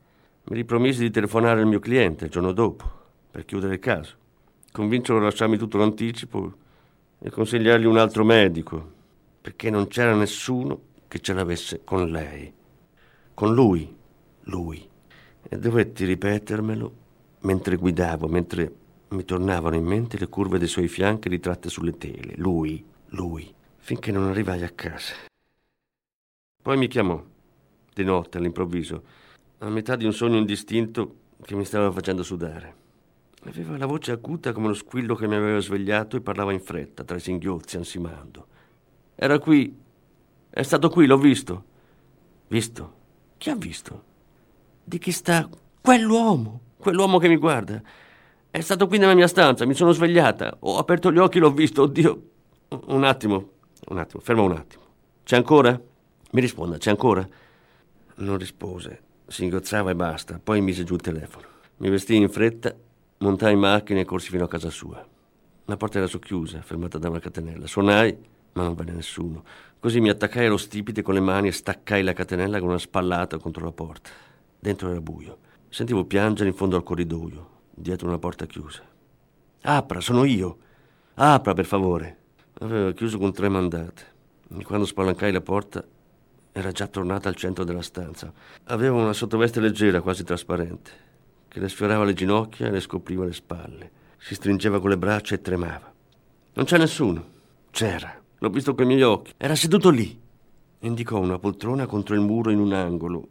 Mi 0.45 0.57
ripromisi 0.57 1.01
di 1.01 1.11
telefonare 1.11 1.61
al 1.61 1.67
mio 1.67 1.79
cliente 1.79 2.25
il 2.25 2.31
giorno 2.31 2.51
dopo, 2.51 2.91
per 3.31 3.45
chiudere 3.45 3.73
il 3.73 3.79
caso, 3.79 4.15
convincerlo 4.71 5.21
a 5.21 5.25
lasciarmi 5.25 5.57
tutto 5.57 5.77
l'anticipo 5.77 6.53
e 7.19 7.29
consigliargli 7.29 7.85
un 7.85 7.97
altro 7.97 8.23
medico, 8.23 8.93
perché 9.41 9.69
non 9.69 9.87
c'era 9.87 10.15
nessuno 10.15 10.81
che 11.07 11.19
ce 11.19 11.33
l'avesse 11.33 11.81
con 11.83 12.09
lei. 12.09 12.53
Con 13.33 13.53
lui, 13.53 13.95
lui. 14.41 14.93
E 15.47 15.59
dovetti 15.59 16.05
ripetermelo 16.05 17.03
mentre 17.41 17.75
guidavo, 17.75 18.27
mentre 18.27 18.75
mi 19.09 19.23
tornavano 19.23 19.75
in 19.75 19.85
mente 19.85 20.17
le 20.17 20.27
curve 20.27 20.57
dei 20.57 20.67
suoi 20.67 20.87
fianchi 20.87 21.29
ritratte 21.29 21.69
sulle 21.69 21.97
tele. 21.97 22.33
Lui, 22.37 22.83
lui, 23.09 23.53
finché 23.77 24.11
non 24.11 24.27
arrivai 24.27 24.63
a 24.63 24.69
casa. 24.69 25.13
Poi 26.61 26.77
mi 26.77 26.87
chiamò, 26.87 27.23
di 27.93 28.03
notte 28.03 28.39
all'improvviso, 28.39 29.03
a 29.59 29.69
metà 29.69 29.95
di 29.95 30.05
un 30.05 30.13
sogno 30.13 30.37
indistinto 30.37 31.17
che 31.43 31.55
mi 31.55 31.63
stava 31.63 31.91
facendo 31.91 32.23
sudare. 32.23 32.83
Aveva 33.43 33.77
la 33.77 33.85
voce 33.85 34.11
acuta 34.11 34.51
come 34.51 34.69
lo 34.69 34.73
squillo 34.73 35.13
che 35.13 35.27
mi 35.27 35.35
aveva 35.35 35.59
svegliato 35.59 36.17
e 36.17 36.21
parlava 36.21 36.51
in 36.51 36.59
fretta, 36.59 37.03
tra 37.03 37.17
i 37.17 37.19
singhiozzi, 37.19 37.77
ansimando. 37.77 38.47
Era 39.13 39.37
qui. 39.37 39.77
È 40.49 40.63
stato 40.63 40.89
qui, 40.89 41.05
l'ho 41.05 41.19
visto. 41.19 41.63
Visto? 42.47 42.93
Chi 43.37 43.51
ha 43.51 43.55
visto? 43.55 44.13
Di 44.87 44.99
chi 44.99 45.11
sta? 45.11 45.49
Quell'uomo, 45.81 46.59
quell'uomo 46.77 47.17
che 47.17 47.27
mi 47.27 47.37
guarda. 47.37 47.81
È 48.51 48.61
stato 48.61 48.85
qui 48.85 48.99
nella 48.99 49.15
mia 49.15 49.27
stanza, 49.27 49.65
mi 49.65 49.73
sono 49.73 49.93
svegliata, 49.93 50.57
ho 50.59 50.77
aperto 50.77 51.11
gli 51.11 51.17
occhi, 51.17 51.39
l'ho 51.39 51.51
visto, 51.51 51.81
oddio. 51.81 52.21
Un 52.85 53.03
attimo, 53.03 53.49
un 53.87 53.97
attimo, 53.97 54.21
ferma 54.21 54.43
un 54.43 54.51
attimo. 54.51 54.83
C'è 55.23 55.37
ancora? 55.37 55.71
Mi 56.31 56.39
risponda, 56.39 56.77
c'è 56.77 56.91
ancora? 56.91 57.27
Non 58.17 58.37
rispose, 58.37 59.01
singhiozzava 59.25 59.89
e 59.89 59.95
basta, 59.95 60.39
poi 60.41 60.61
mise 60.61 60.83
giù 60.83 60.93
il 60.93 61.01
telefono. 61.01 61.47
Mi 61.77 61.89
vestii 61.89 62.17
in 62.17 62.29
fretta, 62.29 62.71
montai 63.17 63.53
in 63.53 63.59
macchina 63.59 64.01
e 64.01 64.05
corsi 64.05 64.29
fino 64.29 64.43
a 64.43 64.47
casa 64.47 64.69
sua. 64.69 65.03
La 65.65 65.77
porta 65.77 65.97
era 65.97 66.05
socchiusa, 66.05 66.61
fermata 66.61 66.99
da 66.99 67.09
una 67.09 67.19
catenella. 67.19 67.65
Suonai, 67.65 68.15
ma 68.53 68.61
non 68.61 68.75
venne 68.75 68.91
nessuno. 68.91 69.43
Così 69.79 69.99
mi 69.99 70.09
attaccai 70.09 70.45
allo 70.45 70.57
stipite 70.57 71.01
con 71.01 71.15
le 71.15 71.21
mani 71.21 71.47
e 71.47 71.51
staccai 71.51 72.03
la 72.03 72.13
catenella 72.13 72.59
con 72.59 72.69
una 72.69 72.77
spallata 72.77 73.39
contro 73.39 73.65
la 73.65 73.71
porta. 73.71 74.11
Dentro 74.65 74.89
era 74.89 74.99
buio. 74.99 75.37
Sentivo 75.69 76.05
piangere 76.05 76.49
in 76.49 76.55
fondo 76.55 76.75
al 76.75 76.81
corridoio, 76.81 77.49
dietro 77.69 78.07
una 78.07 78.17
porta 78.17 78.47
chiusa. 78.47 78.81
Apra, 79.61 79.99
sono 79.99 80.23
io. 80.23 80.57
Apra, 81.13 81.53
per 81.53 81.65
favore. 81.65 82.17
Aveva 82.61 82.91
chiuso 82.93 83.19
con 83.19 83.31
tre 83.31 83.47
mandate. 83.47 84.01
Quando 84.63 84.87
spalancai 84.87 85.31
la 85.31 85.41
porta, 85.41 85.85
era 86.51 86.71
già 86.71 86.87
tornata 86.87 87.29
al 87.29 87.35
centro 87.35 87.63
della 87.63 87.83
stanza. 87.83 88.33
Aveva 88.63 88.95
una 88.95 89.13
sottoveste 89.13 89.59
leggera, 89.59 90.01
quasi 90.01 90.23
trasparente, 90.23 90.89
che 91.47 91.59
le 91.59 91.69
sfiorava 91.69 92.03
le 92.03 92.13
ginocchia 92.13 92.65
e 92.65 92.71
le 92.71 92.79
scopriva 92.79 93.23
le 93.23 93.33
spalle. 93.33 93.91
Si 94.17 94.33
stringeva 94.33 94.79
con 94.79 94.89
le 94.89 94.97
braccia 94.97 95.35
e 95.35 95.41
tremava. 95.41 95.93
Non 96.53 96.65
c'è 96.65 96.79
nessuno. 96.79 97.23
C'era. 97.69 98.19
L'ho 98.39 98.49
visto 98.49 98.73
coi 98.73 98.87
miei 98.87 99.03
occhi. 99.03 99.33
Era 99.37 99.53
seduto 99.53 99.91
lì. 99.91 100.19
Indicò 100.79 101.19
una 101.19 101.37
poltrona 101.37 101.85
contro 101.85 102.15
il 102.15 102.21
muro 102.21 102.49
in 102.49 102.57
un 102.57 102.73
angolo, 102.73 103.27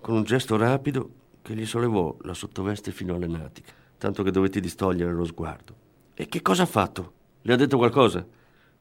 con 0.00 0.14
un 0.14 0.22
gesto 0.22 0.56
rapido 0.56 1.10
che 1.42 1.54
gli 1.54 1.66
sollevò 1.66 2.16
la 2.22 2.34
sottoveste 2.34 2.90
fino 2.90 3.14
alle 3.14 3.26
natiche, 3.26 3.72
tanto 3.98 4.22
che 4.22 4.30
dovetti 4.30 4.60
distogliere 4.60 5.12
lo 5.12 5.24
sguardo. 5.24 5.74
E 6.14 6.26
che 6.26 6.42
cosa 6.42 6.64
ha 6.64 6.66
fatto? 6.66 7.12
Le 7.42 7.52
ha 7.52 7.56
detto 7.56 7.76
qualcosa? 7.76 8.26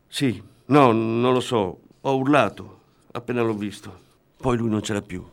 Sì, 0.08 0.42
no, 0.66 0.92
non 0.92 1.34
lo 1.34 1.40
so. 1.40 1.80
Ho 2.02 2.18
urlato 2.18 2.80
appena 3.12 3.42
l'ho 3.42 3.54
visto. 3.54 4.06
Poi 4.38 4.58
lui 4.58 4.70
non 4.70 4.82
c'era 4.82 5.02
più. 5.02 5.26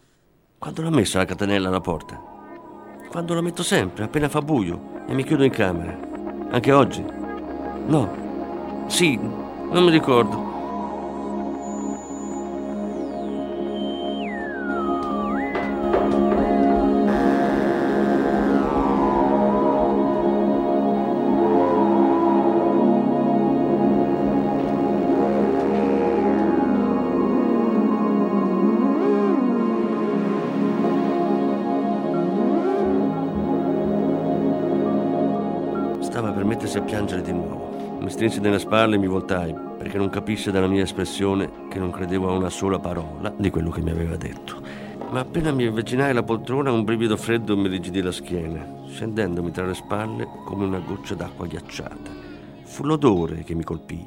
Quando 0.59 0.83
l'ha 0.83 0.91
messa 0.91 1.19
la 1.19 1.25
catenella 1.25 1.69
alla 1.69 1.81
porta? 1.81 2.21
Quando 3.09 3.35
la 3.35 3.43
metto 3.43 3.63
sempre, 3.63 4.05
appena 4.05 4.29
fa 4.29 4.41
buio, 4.41 5.05
e 5.07 5.15
mi 5.15 5.25
chiudo 5.25 5.45
in 5.45 5.51
camera. 5.51 5.99
Anche 6.51 6.73
oggi? 6.73 7.05
No. 7.87 8.85
Sì, 8.87 9.17
non 9.17 9.85
mi 9.85 9.91
ricordo. 9.91 10.54
Strinse 38.15 38.39
nelle 38.39 38.61
spalle 38.61 38.95
e 38.95 38.99
mi 38.99 39.09
voltai, 39.09 39.53
perché 39.77 39.99
non 39.99 40.09
capisse 40.09 40.53
dalla 40.53 40.69
mia 40.69 40.85
espressione 40.85 41.67
che 41.69 41.81
non 41.81 41.91
credevo 41.91 42.29
a 42.29 42.37
una 42.37 42.49
sola 42.49 42.79
parola 42.79 43.35
di 43.37 43.51
quello 43.51 43.71
che 43.71 43.81
mi 43.81 43.91
aveva 43.91 44.15
detto. 44.15 44.63
Ma 45.11 45.19
appena 45.19 45.51
mi 45.51 45.67
avvicinai 45.67 46.11
alla 46.11 46.23
poltrona, 46.23 46.71
un 46.71 46.85
brivido 46.85 47.17
freddo 47.17 47.57
mi 47.57 47.67
rigidì 47.67 48.01
la 48.01 48.13
schiena, 48.13 48.65
scendendomi 48.87 49.51
tra 49.51 49.67
le 49.67 49.75
spalle 49.75 50.29
come 50.45 50.65
una 50.65 50.79
goccia 50.79 51.17
d'acqua 51.17 51.49
ghiacciata. 51.49 52.11
Fu 52.63 52.85
l'odore 52.85 53.43
che 53.43 53.55
mi 53.55 53.65
colpì. 53.65 54.07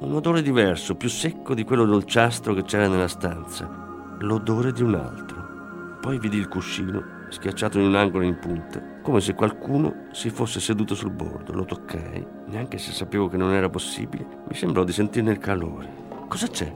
Un 0.00 0.12
odore 0.12 0.42
diverso, 0.42 0.96
più 0.96 1.08
secco 1.08 1.54
di 1.54 1.62
quello 1.62 1.84
dolciastro 1.84 2.54
che 2.54 2.64
c'era 2.64 2.88
nella 2.88 3.06
stanza. 3.06 3.70
L'odore 4.18 4.72
di 4.72 4.82
un 4.82 4.96
altro. 4.96 5.98
Poi 6.00 6.18
vidi 6.18 6.38
il 6.38 6.48
cuscino 6.48 7.13
schiacciato 7.34 7.78
in 7.78 7.86
un 7.86 7.96
angolo 7.96 8.24
in 8.24 8.38
punta, 8.38 8.80
come 9.02 9.20
se 9.20 9.34
qualcuno 9.34 10.06
si 10.12 10.30
fosse 10.30 10.60
seduto 10.60 10.94
sul 10.94 11.10
bordo. 11.10 11.52
Lo 11.52 11.64
toccai, 11.64 12.24
neanche 12.46 12.78
se 12.78 12.92
sapevo 12.92 13.28
che 13.28 13.36
non 13.36 13.52
era 13.52 13.68
possibile, 13.68 14.26
mi 14.48 14.54
sembrò 14.54 14.84
di 14.84 14.92
sentirne 14.92 15.32
il 15.32 15.38
calore. 15.38 16.02
Cosa 16.28 16.46
c'è? 16.46 16.72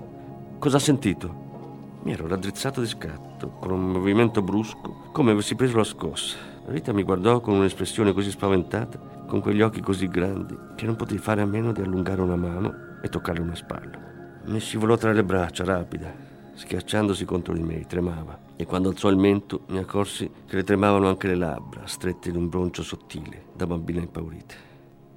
Cosa 0.58 0.76
ha 0.76 0.80
sentito? 0.80 2.00
Mi 2.02 2.12
ero 2.12 2.26
raddrizzato 2.26 2.80
di 2.80 2.86
scatto, 2.86 3.50
con 3.60 3.70
un 3.70 3.90
movimento 3.90 4.42
brusco, 4.42 5.10
come 5.12 5.30
avessi 5.30 5.54
preso 5.54 5.76
la 5.76 5.84
scossa. 5.84 6.36
Rita 6.66 6.92
mi 6.92 7.02
guardò 7.02 7.40
con 7.40 7.54
un'espressione 7.54 8.12
così 8.12 8.30
spaventata, 8.30 8.98
con 9.26 9.40
quegli 9.40 9.62
occhi 9.62 9.80
così 9.80 10.08
grandi, 10.08 10.56
che 10.74 10.86
non 10.86 10.96
potei 10.96 11.18
fare 11.18 11.40
a 11.40 11.46
meno 11.46 11.72
di 11.72 11.80
allungare 11.80 12.20
una 12.20 12.36
mano 12.36 12.74
e 13.00 13.08
toccare 13.08 13.40
una 13.40 13.54
spalla. 13.54 13.98
Mi 14.46 14.58
scivolò 14.58 14.96
tra 14.96 15.12
le 15.12 15.24
braccia, 15.24 15.64
rapida, 15.64 16.12
schiacciandosi 16.54 17.24
contro 17.24 17.54
di 17.54 17.62
me, 17.62 17.86
tremava. 17.86 18.47
E 18.60 18.66
quando 18.66 18.88
alzò 18.88 19.08
il 19.08 19.16
mento 19.16 19.60
mi 19.68 19.78
accorsi 19.78 20.28
che 20.44 20.56
le 20.56 20.64
tremavano 20.64 21.06
anche 21.06 21.28
le 21.28 21.36
labbra, 21.36 21.86
strette 21.86 22.28
in 22.28 22.34
un 22.34 22.48
broncio 22.48 22.82
sottile, 22.82 23.44
da 23.54 23.68
bambina 23.68 24.00
impaurita. 24.00 24.56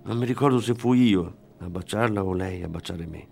Non 0.04 0.18
mi 0.20 0.28
ricordo 0.28 0.60
se 0.60 0.76
fui 0.76 1.08
io 1.08 1.36
a 1.58 1.68
baciarla 1.68 2.24
o 2.24 2.34
lei 2.34 2.62
a 2.62 2.68
baciare 2.68 3.08
me. 3.08 3.28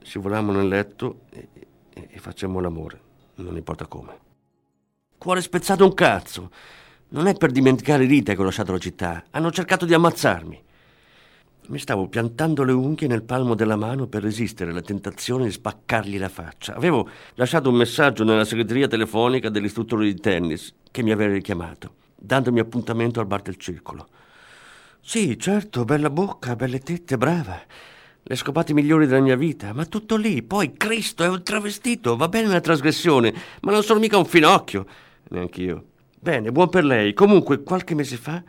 Scivolammo 0.00 0.52
nel 0.52 0.68
letto 0.68 1.24
e, 1.28 1.48
e, 1.92 2.08
e 2.12 2.18
facemmo 2.18 2.60
l'amore, 2.60 3.00
non 3.34 3.54
importa 3.54 3.84
come. 3.84 4.18
Cuore 5.18 5.42
spezzato 5.42 5.84
un 5.84 5.92
cazzo! 5.92 6.50
Non 7.08 7.26
è 7.26 7.34
per 7.34 7.50
dimenticare 7.50 8.06
Rita 8.06 8.32
che 8.32 8.40
ho 8.40 8.44
lasciato 8.44 8.72
la 8.72 8.78
città. 8.78 9.24
Hanno 9.32 9.50
cercato 9.50 9.84
di 9.84 9.92
ammazzarmi. 9.92 10.62
Mi 11.68 11.78
stavo 11.78 12.08
piantando 12.08 12.64
le 12.64 12.72
unghie 12.72 13.06
nel 13.06 13.22
palmo 13.22 13.54
della 13.54 13.76
mano 13.76 14.08
per 14.08 14.22
resistere 14.22 14.72
alla 14.72 14.80
tentazione 14.80 15.44
di 15.44 15.52
spaccargli 15.52 16.18
la 16.18 16.28
faccia. 16.28 16.74
Avevo 16.74 17.08
lasciato 17.34 17.70
un 17.70 17.76
messaggio 17.76 18.24
nella 18.24 18.44
segreteria 18.44 18.88
telefonica 18.88 19.48
dell'istruttore 19.48 20.04
di 20.04 20.18
tennis 20.18 20.74
che 20.90 21.04
mi 21.04 21.12
aveva 21.12 21.32
richiamato, 21.32 21.94
dandomi 22.16 22.58
appuntamento 22.58 23.20
al 23.20 23.26
bar 23.26 23.42
del 23.42 23.56
circolo. 23.56 24.08
Sì, 25.00 25.38
certo, 25.38 25.84
bella 25.84 26.10
bocca, 26.10 26.56
belle 26.56 26.80
tette, 26.80 27.16
brava. 27.16 27.60
Le 28.24 28.36
scopate 28.36 28.74
migliori 28.74 29.06
della 29.06 29.20
mia 29.20 29.36
vita, 29.36 29.72
ma 29.72 29.84
tutto 29.86 30.16
lì. 30.16 30.42
Poi, 30.42 30.72
Cristo, 30.72 31.22
è 31.22 31.28
un 31.28 31.44
travestito, 31.44 32.16
va 32.16 32.28
bene 32.28 32.48
la 32.48 32.60
trasgressione, 32.60 33.32
ma 33.62 33.70
non 33.70 33.84
sono 33.84 34.00
mica 34.00 34.18
un 34.18 34.26
finocchio. 34.26 34.84
Neanch'io. 35.28 35.84
Bene, 36.18 36.50
buon 36.50 36.68
per 36.68 36.84
lei. 36.84 37.14
Comunque, 37.14 37.62
qualche 37.62 37.94
mese 37.94 38.16
fa 38.16 38.42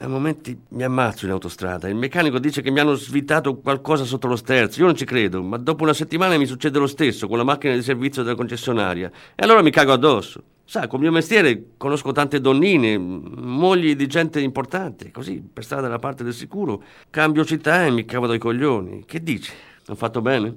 a 0.00 0.08
momenti 0.08 0.56
mi 0.70 0.84
ammazzo 0.84 1.24
in 1.24 1.32
autostrada. 1.32 1.88
Il 1.88 1.96
meccanico 1.96 2.38
dice 2.38 2.62
che 2.62 2.70
mi 2.70 2.78
hanno 2.78 2.94
svitato 2.94 3.56
qualcosa 3.56 4.04
sotto 4.04 4.28
lo 4.28 4.36
sterzo. 4.36 4.78
Io 4.80 4.86
non 4.86 4.94
ci 4.94 5.04
credo, 5.04 5.42
ma 5.42 5.56
dopo 5.56 5.82
una 5.82 5.92
settimana 5.92 6.36
mi 6.38 6.46
succede 6.46 6.78
lo 6.78 6.86
stesso 6.86 7.26
con 7.26 7.36
la 7.36 7.44
macchina 7.44 7.74
di 7.74 7.82
servizio 7.82 8.22
della 8.22 8.36
concessionaria. 8.36 9.10
E 9.34 9.42
allora 9.42 9.62
mi 9.62 9.70
cago 9.70 9.92
addosso. 9.92 10.42
Sa, 10.64 10.86
col 10.86 11.00
mio 11.00 11.10
mestiere 11.10 11.70
conosco 11.76 12.12
tante 12.12 12.40
donnine, 12.40 12.96
mogli 12.98 13.96
di 13.96 14.06
gente 14.06 14.40
importante. 14.40 15.10
Così, 15.10 15.42
per 15.52 15.64
stare 15.64 15.82
dalla 15.82 15.98
parte 15.98 16.22
del 16.22 16.34
sicuro, 16.34 16.82
cambio 17.10 17.44
città 17.44 17.84
e 17.86 17.90
mi 17.90 18.04
cavo 18.04 18.26
dai 18.26 18.38
coglioni. 18.38 19.04
Che 19.04 19.22
dici? 19.22 19.50
Ho 19.88 19.94
fatto 19.94 20.20
bene? 20.20 20.54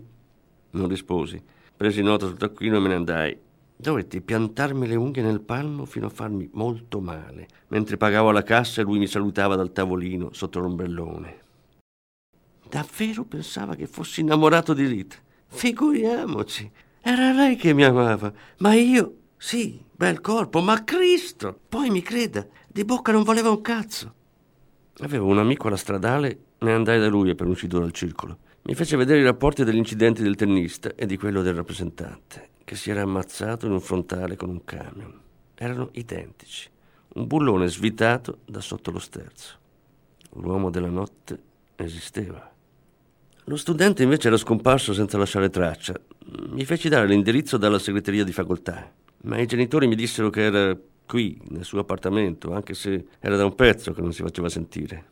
Non 0.71 0.87
risposi. 0.87 1.41
Presi 1.75 2.03
nota 2.03 2.27
sul 2.27 2.37
taccuino 2.37 2.75
e 2.75 2.79
me 2.79 2.87
ne 2.89 2.95
andai. 2.95 3.37
Dovetti 3.81 4.21
piantarmi 4.21 4.85
le 4.85 4.93
unghie 4.93 5.23
nel 5.23 5.41
palmo 5.41 5.85
fino 5.85 6.05
a 6.05 6.09
farmi 6.09 6.47
molto 6.53 7.01
male. 7.01 7.47
Mentre 7.69 7.97
pagavo 7.97 8.29
alla 8.29 8.43
cassa 8.43 8.83
lui 8.83 8.99
mi 8.99 9.07
salutava 9.07 9.55
dal 9.55 9.71
tavolino 9.71 10.29
sotto 10.33 10.59
l'ombrellone. 10.59 11.39
Davvero 12.69 13.23
pensava 13.23 13.73
che 13.73 13.87
fossi 13.87 14.21
innamorato 14.21 14.75
di 14.75 14.85
Rita. 14.85 15.15
Figuriamoci. 15.47 16.69
Era 17.01 17.31
lei 17.31 17.55
che 17.55 17.73
mi 17.73 17.83
amava. 17.83 18.31
Ma 18.59 18.75
io, 18.75 19.15
sì, 19.35 19.83
bel 19.95 20.21
corpo, 20.21 20.61
ma 20.61 20.83
Cristo! 20.83 21.59
Poi 21.67 21.89
mi 21.89 22.03
creda, 22.03 22.45
di 22.67 22.85
bocca 22.85 23.11
non 23.11 23.23
voleva 23.23 23.49
un 23.49 23.61
cazzo. 23.61 24.13
Avevo 24.99 25.25
un 25.25 25.39
amico 25.39 25.65
alla 25.65 25.75
stradale 25.75 26.39
e 26.59 26.71
andai 26.71 26.99
da 26.99 27.07
lui 27.07 27.33
per 27.33 27.47
uscito 27.47 27.79
dal 27.79 27.93
circolo. 27.93 28.37
Mi 28.61 28.75
fece 28.75 28.95
vedere 28.95 29.21
i 29.21 29.23
rapporti 29.23 29.63
degli 29.63 29.77
incidenti 29.77 30.21
del 30.21 30.35
tennista 30.35 30.93
e 30.93 31.07
di 31.07 31.17
quello 31.17 31.41
del 31.41 31.55
rappresentante 31.55 32.50
che 32.63 32.75
si 32.75 32.89
era 32.89 33.01
ammazzato 33.01 33.65
in 33.65 33.71
un 33.71 33.81
frontale 33.81 34.35
con 34.35 34.49
un 34.49 34.63
camion. 34.63 35.19
Erano 35.55 35.89
identici. 35.93 36.69
Un 37.13 37.27
bullone 37.27 37.67
svitato 37.67 38.39
da 38.45 38.61
sotto 38.61 38.91
lo 38.91 38.99
sterzo. 38.99 39.57
L'uomo 40.35 40.69
della 40.69 40.89
notte 40.89 41.39
esisteva. 41.75 42.49
Lo 43.45 43.55
studente 43.57 44.03
invece 44.03 44.27
era 44.27 44.37
scomparso 44.37 44.93
senza 44.93 45.17
lasciare 45.17 45.49
traccia. 45.49 45.99
Mi 46.49 46.63
feci 46.63 46.87
dare 46.89 47.07
l'indirizzo 47.07 47.57
dalla 47.57 47.79
segreteria 47.79 48.23
di 48.23 48.31
facoltà, 48.31 48.93
ma 49.23 49.39
i 49.39 49.45
genitori 49.45 49.87
mi 49.87 49.95
dissero 49.95 50.29
che 50.29 50.43
era 50.43 50.77
qui, 51.05 51.41
nel 51.49 51.65
suo 51.65 51.79
appartamento, 51.79 52.53
anche 52.53 52.73
se 52.73 53.07
era 53.19 53.35
da 53.35 53.43
un 53.43 53.55
pezzo 53.55 53.91
che 53.91 54.01
non 54.01 54.13
si 54.13 54.21
faceva 54.21 54.47
sentire. 54.47 55.09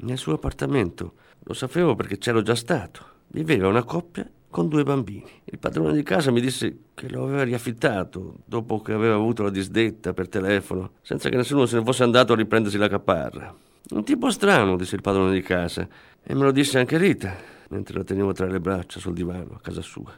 Nel 0.00 0.18
suo 0.18 0.34
appartamento, 0.34 1.14
lo 1.44 1.54
sapevo 1.54 1.94
perché 1.94 2.18
c'ero 2.18 2.42
già 2.42 2.54
stato. 2.54 3.16
Viveva 3.28 3.68
una 3.68 3.84
coppia 3.84 4.28
con 4.50 4.68
due 4.68 4.82
bambini. 4.82 5.30
Il 5.44 5.58
padrone 5.58 5.92
di 5.92 6.02
casa 6.02 6.30
mi 6.30 6.40
disse 6.40 6.76
che 6.94 7.08
lo 7.08 7.24
aveva 7.24 7.42
riaffittato 7.42 8.36
dopo 8.44 8.80
che 8.80 8.92
aveva 8.92 9.14
avuto 9.14 9.42
la 9.42 9.50
disdetta 9.50 10.12
per 10.12 10.28
telefono, 10.28 10.92
senza 11.02 11.28
che 11.28 11.36
nessuno 11.36 11.66
se 11.66 11.78
ne 11.78 11.84
fosse 11.84 12.02
andato 12.02 12.32
a 12.32 12.36
riprendersi 12.36 12.78
la 12.78 12.88
caparra. 12.88 13.54
Un 13.90 14.04
tipo 14.04 14.30
strano, 14.30 14.76
disse 14.76 14.96
il 14.96 15.02
padrone 15.02 15.32
di 15.32 15.42
casa, 15.42 15.86
e 16.22 16.34
me 16.34 16.44
lo 16.44 16.50
disse 16.50 16.78
anche 16.78 16.98
Rita, 16.98 17.34
mentre 17.68 17.98
la 17.98 18.04
tenevo 18.04 18.32
tra 18.32 18.46
le 18.46 18.60
braccia 18.60 19.00
sul 19.00 19.14
divano 19.14 19.54
a 19.54 19.60
casa 19.60 19.82
sua. 19.82 20.12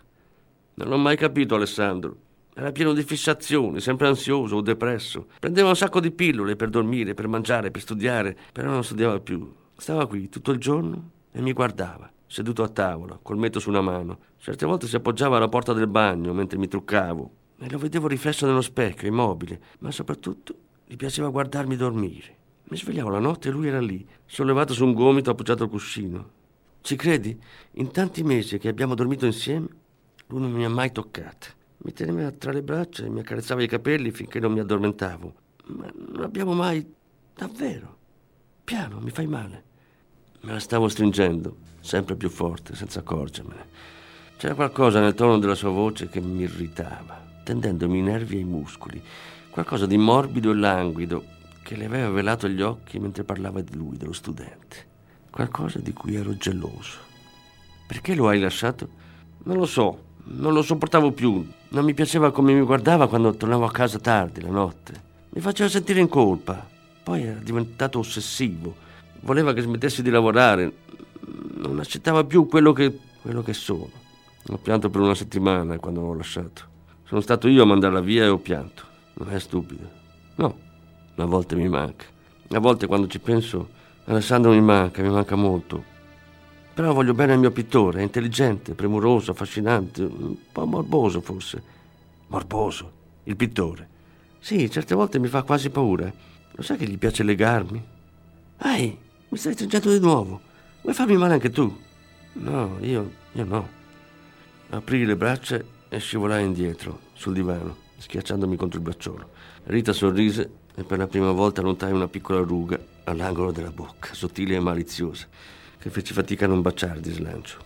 Non 0.74 0.88
l'ho 0.88 0.98
mai 0.98 1.16
capito 1.16 1.54
Alessandro. 1.54 2.16
Era 2.54 2.72
pieno 2.72 2.92
di 2.92 3.02
fissazioni, 3.02 3.80
sempre 3.80 4.08
ansioso 4.08 4.56
o 4.56 4.60
depresso. 4.60 5.26
Prendeva 5.38 5.68
un 5.68 5.76
sacco 5.76 6.00
di 6.00 6.10
pillole 6.10 6.56
per 6.56 6.68
dormire, 6.68 7.14
per 7.14 7.28
mangiare, 7.28 7.70
per 7.70 7.80
studiare, 7.80 8.36
però 8.52 8.70
non 8.70 8.82
studiava 8.82 9.20
più. 9.20 9.52
Stava 9.76 10.06
qui 10.06 10.28
tutto 10.28 10.50
il 10.50 10.58
giorno 10.58 11.10
e 11.30 11.40
mi 11.40 11.52
guardava 11.52 12.10
seduto 12.30 12.62
a 12.62 12.68
tavola, 12.68 13.18
col 13.20 13.38
metto 13.38 13.58
su 13.58 13.70
una 13.70 13.80
mano. 13.80 14.18
Certe 14.38 14.64
volte 14.64 14.86
si 14.86 14.94
appoggiava 14.94 15.36
alla 15.36 15.48
porta 15.48 15.72
del 15.72 15.88
bagno 15.88 16.32
mentre 16.32 16.58
mi 16.58 16.68
truccavo 16.68 17.30
e 17.58 17.68
lo 17.68 17.76
vedevo 17.76 18.06
riflesso 18.06 18.46
nello 18.46 18.60
specchio, 18.60 19.08
immobile, 19.08 19.60
ma 19.80 19.90
soprattutto 19.90 20.54
gli 20.86 20.94
piaceva 20.94 21.28
guardarmi 21.28 21.74
dormire. 21.74 22.36
Mi 22.64 22.76
svegliavo 22.76 23.10
la 23.10 23.18
notte 23.18 23.48
e 23.48 23.50
lui 23.50 23.66
era 23.66 23.80
lì, 23.80 24.06
sollevato 24.26 24.72
su 24.72 24.84
un 24.84 24.94
gomito 24.94 25.30
appoggiato 25.30 25.64
al 25.64 25.70
cuscino. 25.70 26.30
Ci 26.80 26.94
credi? 26.94 27.36
In 27.72 27.90
tanti 27.90 28.22
mesi 28.22 28.58
che 28.58 28.68
abbiamo 28.68 28.94
dormito 28.94 29.26
insieme, 29.26 29.66
lui 30.28 30.40
non 30.40 30.52
mi 30.52 30.64
ha 30.64 30.70
mai 30.70 30.92
toccata. 30.92 31.48
Mi 31.78 31.92
teneva 31.92 32.30
tra 32.30 32.52
le 32.52 32.62
braccia 32.62 33.04
e 33.04 33.10
mi 33.10 33.20
accarezzava 33.20 33.62
i 33.62 33.66
capelli 33.66 34.12
finché 34.12 34.38
non 34.38 34.52
mi 34.52 34.60
addormentavo. 34.60 35.34
Ma 35.64 35.92
non 35.92 36.22
abbiamo 36.22 36.54
mai... 36.54 36.86
davvero. 37.34 37.96
Piano, 38.62 39.00
mi 39.00 39.10
fai 39.10 39.26
male. 39.26 39.64
Me 40.42 40.52
la 40.52 40.60
stavo 40.60 40.88
stringendo 40.88 41.68
sempre 41.80 42.14
più 42.14 42.28
forte, 42.28 42.74
senza 42.74 43.00
accorgermene. 43.00 43.66
C'era 44.36 44.54
qualcosa 44.54 45.00
nel 45.00 45.14
tono 45.14 45.38
della 45.38 45.54
sua 45.54 45.70
voce 45.70 46.08
che 46.08 46.20
mi 46.20 46.42
irritava, 46.42 47.22
tendendomi 47.44 47.98
i 47.98 48.02
nervi 48.02 48.36
ai 48.36 48.44
muscoli, 48.44 49.02
qualcosa 49.50 49.86
di 49.86 49.98
morbido 49.98 50.50
e 50.50 50.54
languido 50.54 51.24
che 51.62 51.76
le 51.76 51.84
aveva 51.84 52.10
velato 52.10 52.48
gli 52.48 52.62
occhi 52.62 52.98
mentre 52.98 53.24
parlava 53.24 53.60
di 53.60 53.76
lui, 53.76 53.96
dello 53.96 54.12
studente. 54.12 54.88
Qualcosa 55.30 55.78
di 55.78 55.92
cui 55.92 56.14
ero 56.16 56.36
geloso. 56.36 56.98
Perché 57.86 58.14
lo 58.14 58.28
hai 58.28 58.40
lasciato? 58.40 58.88
Non 59.44 59.56
lo 59.56 59.66
so, 59.66 60.04
non 60.24 60.52
lo 60.52 60.62
sopportavo 60.62 61.12
più. 61.12 61.46
Non 61.68 61.84
mi 61.84 61.94
piaceva 61.94 62.32
come 62.32 62.52
mi 62.52 62.62
guardava 62.62 63.08
quando 63.08 63.34
tornavo 63.34 63.64
a 63.64 63.70
casa 63.70 63.98
tardi, 63.98 64.40
la 64.40 64.50
notte. 64.50 65.08
Mi 65.30 65.40
faceva 65.40 65.68
sentire 65.68 66.00
in 66.00 66.08
colpa. 66.08 66.68
Poi 67.02 67.22
era 67.22 67.38
diventato 67.38 67.98
ossessivo. 67.98 68.74
Voleva 69.20 69.52
che 69.52 69.60
smettessi 69.60 70.02
di 70.02 70.10
lavorare 70.10 70.72
non 71.68 71.78
accettava 71.78 72.24
più 72.24 72.46
quello 72.46 72.72
che, 72.72 72.98
quello 73.20 73.42
che 73.42 73.52
sono. 73.52 73.90
Ho 74.48 74.56
pianto 74.56 74.88
per 74.90 75.00
una 75.00 75.14
settimana 75.14 75.78
quando 75.78 76.00
l'ho 76.00 76.14
lasciato. 76.14 76.68
Sono 77.04 77.20
stato 77.20 77.48
io 77.48 77.62
a 77.62 77.66
mandarla 77.66 78.00
via 78.00 78.24
e 78.24 78.28
ho 78.28 78.38
pianto. 78.38 78.84
Non 79.14 79.32
è 79.32 79.38
stupido. 79.38 79.88
No, 80.36 80.58
a 81.16 81.24
volte 81.24 81.54
mi 81.56 81.68
manca. 81.68 82.06
A 82.48 82.58
volte 82.58 82.86
quando 82.86 83.06
ci 83.06 83.20
penso, 83.20 83.68
Alessandro 84.04 84.52
mi 84.52 84.60
manca, 84.60 85.02
mi 85.02 85.10
manca 85.10 85.36
molto. 85.36 85.84
Però 86.72 86.92
voglio 86.92 87.14
bene 87.14 87.34
al 87.34 87.38
mio 87.38 87.50
pittore, 87.50 88.00
è 88.00 88.02
intelligente, 88.02 88.74
premuroso, 88.74 89.32
affascinante, 89.32 90.02
un 90.02 90.36
po' 90.50 90.64
morboso 90.66 91.20
forse. 91.20 91.62
Morboso, 92.28 92.92
il 93.24 93.36
pittore. 93.36 93.88
Sì, 94.38 94.70
certe 94.70 94.94
volte 94.94 95.18
mi 95.18 95.28
fa 95.28 95.42
quasi 95.42 95.68
paura. 95.68 96.10
Lo 96.52 96.62
sai 96.62 96.78
che 96.78 96.86
gli 96.86 96.96
piace 96.96 97.22
legarmi? 97.22 97.84
Ehi, 98.62 98.98
mi 99.28 99.38
stai 99.38 99.52
stringendo 99.52 99.92
di 99.92 100.00
nuovo. 100.00 100.48
Vuoi 100.82 100.94
farmi 100.94 101.16
male 101.16 101.34
anche 101.34 101.50
tu? 101.50 101.78
No, 102.32 102.78
io, 102.80 103.10
io 103.32 103.44
no. 103.44 103.68
Aprii 104.70 105.04
le 105.04 105.16
braccia 105.16 105.60
e 105.88 105.98
scivolai 105.98 106.44
indietro, 106.44 107.00
sul 107.12 107.34
divano, 107.34 107.76
schiacciandomi 107.98 108.56
contro 108.56 108.78
il 108.78 108.84
bracciolo. 108.84 109.30
Rita 109.64 109.92
sorrise 109.92 110.50
e 110.74 110.84
per 110.84 110.98
la 110.98 111.06
prima 111.06 111.32
volta 111.32 111.60
notai 111.60 111.92
una 111.92 112.08
piccola 112.08 112.40
ruga 112.40 112.78
all'angolo 113.04 113.52
della 113.52 113.72
bocca, 113.72 114.14
sottile 114.14 114.54
e 114.54 114.60
maliziosa, 114.60 115.26
che 115.78 115.90
feci 115.90 116.14
fatica 116.14 116.46
a 116.46 116.48
non 116.48 116.62
baciare 116.62 117.00
di 117.00 117.12
slancio. 117.12 117.58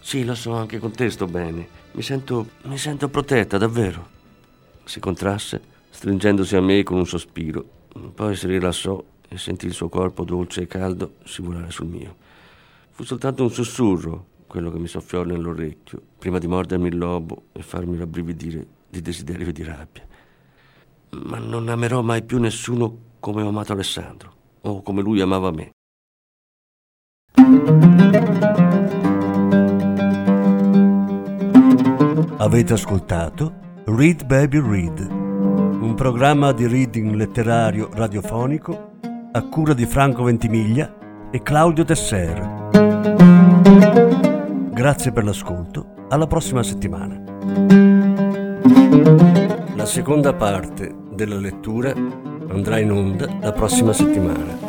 Sì, 0.00 0.24
lo 0.24 0.34
so, 0.34 0.52
anche 0.52 0.78
con 0.78 0.92
te 0.92 1.10
sto 1.10 1.26
bene. 1.26 1.66
Mi 1.92 2.02
sento. 2.02 2.50
mi 2.64 2.78
sento 2.78 3.08
protetta, 3.08 3.58
davvero. 3.58 4.10
Si 4.84 5.00
contrasse, 5.00 5.60
stringendosi 5.90 6.54
a 6.54 6.60
me 6.60 6.82
con 6.82 6.98
un 6.98 7.06
sospiro. 7.06 7.64
Poi 8.14 8.36
si 8.36 8.46
rilassò 8.46 9.02
e 9.28 9.38
sentì 9.38 9.66
il 9.66 9.72
suo 9.72 9.88
corpo 9.88 10.24
dolce 10.24 10.62
e 10.62 10.66
caldo 10.66 11.14
scivolare 11.24 11.70
sul 11.70 11.86
mio. 11.86 12.22
Fu 12.94 13.02
soltanto 13.02 13.42
un 13.42 13.50
sussurro, 13.50 14.26
quello 14.46 14.70
che 14.70 14.78
mi 14.78 14.86
soffiò 14.86 15.24
nell'orecchio, 15.24 16.00
prima 16.16 16.38
di 16.38 16.46
mordermi 16.46 16.86
il 16.86 16.96
lobo 16.96 17.46
e 17.50 17.60
farmi 17.60 17.96
rabbrividire 17.96 18.64
di 18.88 19.00
desiderio 19.00 19.48
e 19.48 19.52
di 19.52 19.64
rabbia. 19.64 20.06
Ma 21.24 21.38
non 21.38 21.68
amerò 21.68 22.02
mai 22.02 22.22
più 22.22 22.38
nessuno 22.38 22.96
come 23.18 23.42
ho 23.42 23.48
amato 23.48 23.72
Alessandro, 23.72 24.32
o 24.60 24.80
come 24.82 25.02
lui 25.02 25.20
amava 25.20 25.50
me. 25.50 25.72
Avete 32.36 32.72
ascoltato 32.74 33.82
Read 33.86 34.24
Baby 34.24 34.60
Read, 34.60 35.00
un 35.00 35.94
programma 35.96 36.52
di 36.52 36.68
reading 36.68 37.12
letterario 37.14 37.90
radiofonico 37.92 38.92
a 39.32 39.42
cura 39.48 39.74
di 39.74 39.84
Franco 39.84 40.22
Ventimiglia 40.22 41.02
e 41.34 41.42
Claudio 41.42 41.82
Tesser. 41.82 42.70
Grazie 44.70 45.10
per 45.10 45.24
l'ascolto, 45.24 46.06
alla 46.08 46.28
prossima 46.28 46.62
settimana. 46.62 47.20
La 49.74 49.84
seconda 49.84 50.32
parte 50.32 50.94
della 51.12 51.40
lettura 51.40 51.92
andrà 51.92 52.78
in 52.78 52.92
onda 52.92 53.26
la 53.40 53.50
prossima 53.50 53.92
settimana. 53.92 54.62